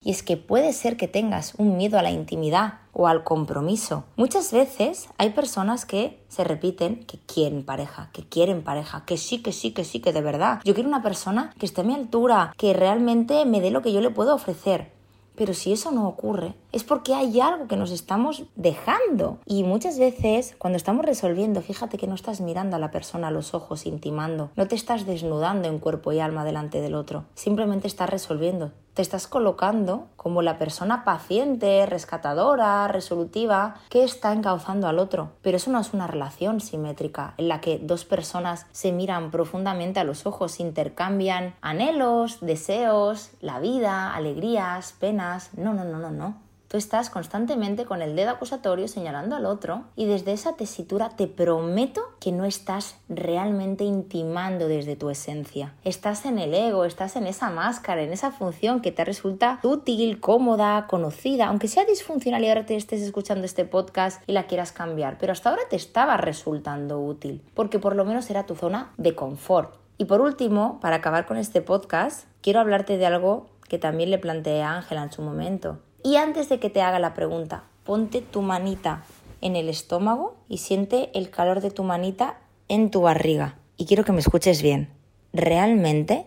y 0.00 0.10
es 0.10 0.22
que 0.22 0.36
puede 0.36 0.72
ser 0.72 0.96
que 0.96 1.08
tengas 1.08 1.54
un 1.58 1.76
miedo 1.76 1.98
a 1.98 2.02
la 2.02 2.10
intimidad 2.10 2.74
o 2.92 3.08
al 3.08 3.24
compromiso. 3.24 4.04
Muchas 4.16 4.52
veces 4.52 5.08
hay 5.18 5.30
personas 5.30 5.86
que 5.86 6.20
se 6.28 6.44
repiten 6.44 7.04
que 7.04 7.18
quieren 7.18 7.64
pareja, 7.64 8.10
que 8.12 8.22
quieren 8.22 8.62
pareja, 8.62 9.04
que 9.04 9.16
sí, 9.16 9.42
que 9.42 9.52
sí, 9.52 9.72
que 9.72 9.84
sí, 9.84 10.00
que 10.00 10.12
de 10.12 10.20
verdad. 10.20 10.60
Yo 10.64 10.74
quiero 10.74 10.88
una 10.88 11.02
persona 11.02 11.52
que 11.58 11.66
esté 11.66 11.80
a 11.80 11.84
mi 11.84 11.94
altura, 11.94 12.54
que 12.56 12.74
realmente 12.74 13.44
me 13.44 13.60
dé 13.60 13.70
lo 13.70 13.82
que 13.82 13.92
yo 13.92 14.00
le 14.00 14.10
puedo 14.10 14.34
ofrecer. 14.34 14.92
Pero 15.34 15.54
si 15.54 15.72
eso 15.72 15.92
no 15.92 16.08
ocurre, 16.08 16.54
es 16.72 16.84
porque 16.84 17.14
hay 17.14 17.40
algo 17.40 17.66
que 17.66 17.76
nos 17.76 17.90
estamos 17.90 18.44
dejando. 18.56 19.38
Y 19.46 19.64
muchas 19.64 19.98
veces, 19.98 20.54
cuando 20.58 20.76
estamos 20.76 21.04
resolviendo, 21.04 21.62
fíjate 21.62 21.98
que 21.98 22.06
no 22.06 22.14
estás 22.14 22.40
mirando 22.40 22.76
a 22.76 22.78
la 22.78 22.90
persona 22.90 23.28
a 23.28 23.32
los 23.32 23.54
ojos, 23.54 23.86
intimando, 23.86 24.50
no 24.56 24.68
te 24.68 24.74
estás 24.74 25.06
desnudando 25.06 25.68
en 25.68 25.78
cuerpo 25.78 26.12
y 26.12 26.20
alma 26.20 26.44
delante 26.44 26.80
del 26.80 26.94
otro, 26.94 27.24
simplemente 27.34 27.86
estás 27.86 28.10
resolviendo 28.10 28.72
te 28.98 29.02
estás 29.02 29.28
colocando 29.28 30.08
como 30.16 30.42
la 30.42 30.58
persona 30.58 31.04
paciente, 31.04 31.86
rescatadora, 31.86 32.88
resolutiva, 32.88 33.76
que 33.90 34.02
está 34.02 34.32
encauzando 34.32 34.88
al 34.88 34.98
otro. 34.98 35.30
Pero 35.40 35.56
eso 35.56 35.70
no 35.70 35.78
es 35.78 35.94
una 35.94 36.08
relación 36.08 36.60
simétrica 36.60 37.34
en 37.36 37.46
la 37.46 37.60
que 37.60 37.78
dos 37.78 38.04
personas 38.04 38.66
se 38.72 38.90
miran 38.90 39.30
profundamente 39.30 40.00
a 40.00 40.04
los 40.04 40.26
ojos, 40.26 40.58
intercambian 40.58 41.54
anhelos, 41.60 42.40
deseos, 42.40 43.30
la 43.40 43.60
vida, 43.60 44.12
alegrías, 44.16 44.96
penas. 44.98 45.50
No, 45.56 45.74
no, 45.74 45.84
no, 45.84 46.00
no, 46.00 46.10
no. 46.10 46.47
Tú 46.68 46.76
estás 46.76 47.08
constantemente 47.08 47.86
con 47.86 48.02
el 48.02 48.14
dedo 48.14 48.28
acusatorio 48.28 48.88
señalando 48.88 49.36
al 49.36 49.46
otro 49.46 49.84
y 49.96 50.04
desde 50.04 50.32
esa 50.32 50.54
tesitura 50.54 51.08
te 51.08 51.26
prometo 51.26 52.02
que 52.20 52.30
no 52.30 52.44
estás 52.44 52.96
realmente 53.08 53.84
intimando 53.84 54.68
desde 54.68 54.94
tu 54.94 55.08
esencia. 55.08 55.72
Estás 55.82 56.26
en 56.26 56.38
el 56.38 56.52
ego, 56.52 56.84
estás 56.84 57.16
en 57.16 57.26
esa 57.26 57.48
máscara, 57.48 58.02
en 58.02 58.12
esa 58.12 58.32
función 58.32 58.82
que 58.82 58.92
te 58.92 59.06
resulta 59.06 59.60
útil, 59.62 60.20
cómoda, 60.20 60.86
conocida, 60.88 61.46
aunque 61.46 61.68
sea 61.68 61.86
disfuncional 61.86 62.44
y 62.44 62.48
ahora 62.50 62.66
te 62.66 62.76
estés 62.76 63.00
escuchando 63.00 63.46
este 63.46 63.64
podcast 63.64 64.22
y 64.26 64.32
la 64.32 64.46
quieras 64.46 64.70
cambiar, 64.70 65.16
pero 65.16 65.32
hasta 65.32 65.48
ahora 65.48 65.62
te 65.70 65.76
estaba 65.76 66.18
resultando 66.18 67.00
útil, 67.00 67.40
porque 67.54 67.78
por 67.78 67.96
lo 67.96 68.04
menos 68.04 68.28
era 68.28 68.44
tu 68.44 68.54
zona 68.54 68.92
de 68.98 69.14
confort. 69.14 69.74
Y 69.96 70.04
por 70.04 70.20
último, 70.20 70.80
para 70.80 70.96
acabar 70.96 71.24
con 71.24 71.38
este 71.38 71.62
podcast, 71.62 72.26
quiero 72.42 72.60
hablarte 72.60 72.98
de 72.98 73.06
algo 73.06 73.46
que 73.70 73.78
también 73.78 74.10
le 74.10 74.18
planteé 74.18 74.62
a 74.62 74.76
Ángela 74.76 75.02
en 75.02 75.12
su 75.12 75.22
momento. 75.22 75.78
Y 76.02 76.16
antes 76.16 76.48
de 76.48 76.58
que 76.58 76.70
te 76.70 76.80
haga 76.80 76.98
la 76.98 77.14
pregunta, 77.14 77.64
ponte 77.84 78.20
tu 78.20 78.42
manita 78.42 79.04
en 79.40 79.56
el 79.56 79.68
estómago 79.68 80.36
y 80.48 80.58
siente 80.58 81.10
el 81.14 81.30
calor 81.30 81.60
de 81.60 81.70
tu 81.70 81.82
manita 81.82 82.38
en 82.68 82.90
tu 82.90 83.02
barriga. 83.02 83.58
Y 83.76 83.86
quiero 83.86 84.04
que 84.04 84.12
me 84.12 84.20
escuches 84.20 84.62
bien. 84.62 84.90
¿Realmente 85.32 86.26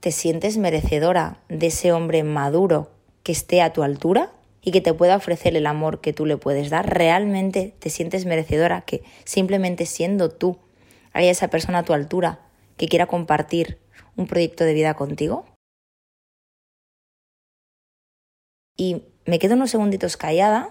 te 0.00 0.12
sientes 0.12 0.58
merecedora 0.58 1.38
de 1.48 1.68
ese 1.68 1.92
hombre 1.92 2.24
maduro 2.24 2.90
que 3.22 3.32
esté 3.32 3.62
a 3.62 3.72
tu 3.72 3.82
altura 3.82 4.32
y 4.62 4.70
que 4.70 4.80
te 4.80 4.94
pueda 4.94 5.16
ofrecer 5.16 5.56
el 5.56 5.66
amor 5.66 6.00
que 6.00 6.12
tú 6.12 6.26
le 6.26 6.36
puedes 6.36 6.70
dar? 6.70 6.92
¿Realmente 6.92 7.74
te 7.78 7.90
sientes 7.90 8.26
merecedora 8.26 8.82
que 8.82 9.02
simplemente 9.24 9.86
siendo 9.86 10.30
tú 10.30 10.58
haya 11.12 11.30
esa 11.30 11.48
persona 11.48 11.78
a 11.78 11.84
tu 11.84 11.92
altura 11.92 12.40
que 12.76 12.88
quiera 12.88 13.06
compartir 13.06 13.78
un 14.16 14.26
proyecto 14.26 14.64
de 14.64 14.74
vida 14.74 14.94
contigo? 14.94 15.44
Y 18.76 19.02
me 19.26 19.38
quedo 19.38 19.54
unos 19.54 19.70
segunditos 19.70 20.16
callada 20.16 20.70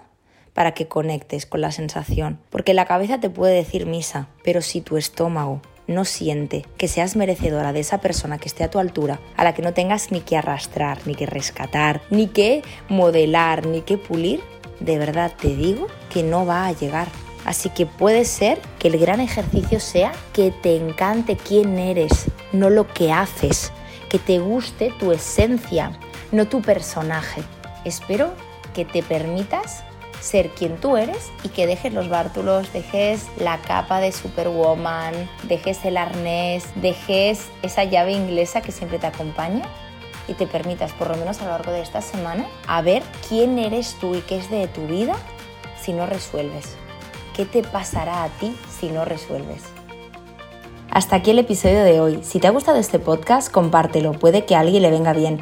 para 0.54 0.74
que 0.74 0.88
conectes 0.88 1.46
con 1.46 1.62
la 1.62 1.72
sensación, 1.72 2.40
porque 2.50 2.74
la 2.74 2.86
cabeza 2.86 3.20
te 3.20 3.30
puede 3.30 3.56
decir 3.56 3.86
misa, 3.86 4.28
pero 4.44 4.62
si 4.62 4.82
tu 4.82 4.98
estómago 4.98 5.62
no 5.88 6.06
siente 6.06 6.66
que 6.78 6.88
seas 6.88 7.16
merecedora 7.16 7.74
de 7.74 7.82
esa 7.82 8.00
persona 8.02 8.38
que 8.38 8.48
esté 8.48 8.64
a 8.64 8.70
tu 8.70 8.80
altura, 8.80 9.20
a 9.38 9.44
la 9.44 9.54
que 9.54 9.62
no 9.62 9.74
tengas 9.74 10.12
ni 10.12 10.22
que 10.22 10.38
arrastrar, 10.38 11.00
ni 11.06 11.16
que 11.16 11.26
rescatar, 11.26 12.02
ni 12.10 12.28
que 12.28 12.64
modelar, 12.90 13.66
ni 13.66 13.82
que 13.82 13.98
pulir, 13.98 14.42
de 14.80 14.98
verdad 14.98 15.32
te 15.40 15.56
digo 15.56 15.88
que 16.12 16.24
no 16.24 16.46
va 16.46 16.66
a 16.66 16.72
llegar. 16.72 17.08
Así 17.46 17.70
que 17.70 17.86
puede 17.86 18.26
ser 18.26 18.60
que 18.80 18.88
el 18.88 19.00
gran 19.00 19.20
ejercicio 19.20 19.80
sea 19.80 20.12
que 20.34 20.52
te 20.52 20.76
encante 20.76 21.38
quién 21.38 21.78
eres, 21.78 22.28
no 22.52 22.70
lo 22.70 22.88
que 22.88 23.12
haces, 23.12 23.72
que 24.10 24.20
te 24.20 24.40
guste 24.40 24.94
tu 25.00 25.12
esencia, 25.12 25.98
no 26.32 26.48
tu 26.48 26.62
personaje. 26.62 27.42
Espero 27.86 28.34
que 28.74 28.86
te 28.86 29.04
permitas 29.04 29.84
ser 30.22 30.50
quien 30.50 30.78
tú 30.78 30.98
eres 30.98 31.32
y 31.44 31.50
que 31.50 31.68
dejes 31.68 31.94
los 31.94 32.08
bártulos, 32.10 32.72
dejes 32.74 33.26
la 33.38 33.58
capa 33.58 34.00
de 34.00 34.12
Superwoman, 34.12 35.14
dejes 35.44 35.84
el 35.84 35.98
arnés, 35.98 36.66
dejes 36.76 37.48
esa 37.64 37.84
llave 37.84 38.14
inglesa 38.14 38.62
que 38.62 38.72
siempre 38.72 39.00
te 39.00 39.08
acompaña 39.08 39.64
y 40.28 40.34
te 40.34 40.48
permitas, 40.48 40.94
por 40.94 41.10
lo 41.10 41.18
menos 41.18 41.42
a 41.42 41.46
lo 41.46 41.52
largo 41.52 41.72
de 41.72 41.82
esta 41.82 42.02
semana, 42.02 42.46
a 42.68 42.82
ver 42.82 43.04
quién 43.28 43.58
eres 43.58 43.98
tú 44.00 44.16
y 44.16 44.22
qué 44.22 44.38
es 44.38 44.50
de 44.50 44.68
tu 44.68 44.86
vida 44.86 45.16
si 45.82 45.94
no 45.94 46.06
resuelves. 46.06 46.76
¿Qué 47.36 47.46
te 47.46 47.64
pasará 47.64 48.24
a 48.24 48.30
ti 48.30 48.56
si 48.80 48.90
no 48.90 49.06
resuelves? 49.06 49.64
Hasta 50.92 51.16
aquí 51.16 51.32
el 51.32 51.40
episodio 51.40 51.84
de 51.84 52.02
hoy. 52.02 52.20
Si 52.22 52.40
te 52.40 52.48
ha 52.48 52.52
gustado 52.52 52.78
este 52.78 53.00
podcast, 53.00 53.50
compártelo, 53.50 54.12
puede 54.12 54.46
que 54.46 54.56
a 54.56 54.60
alguien 54.60 54.84
le 54.84 54.92
venga 54.92 55.14
bien. 55.14 55.42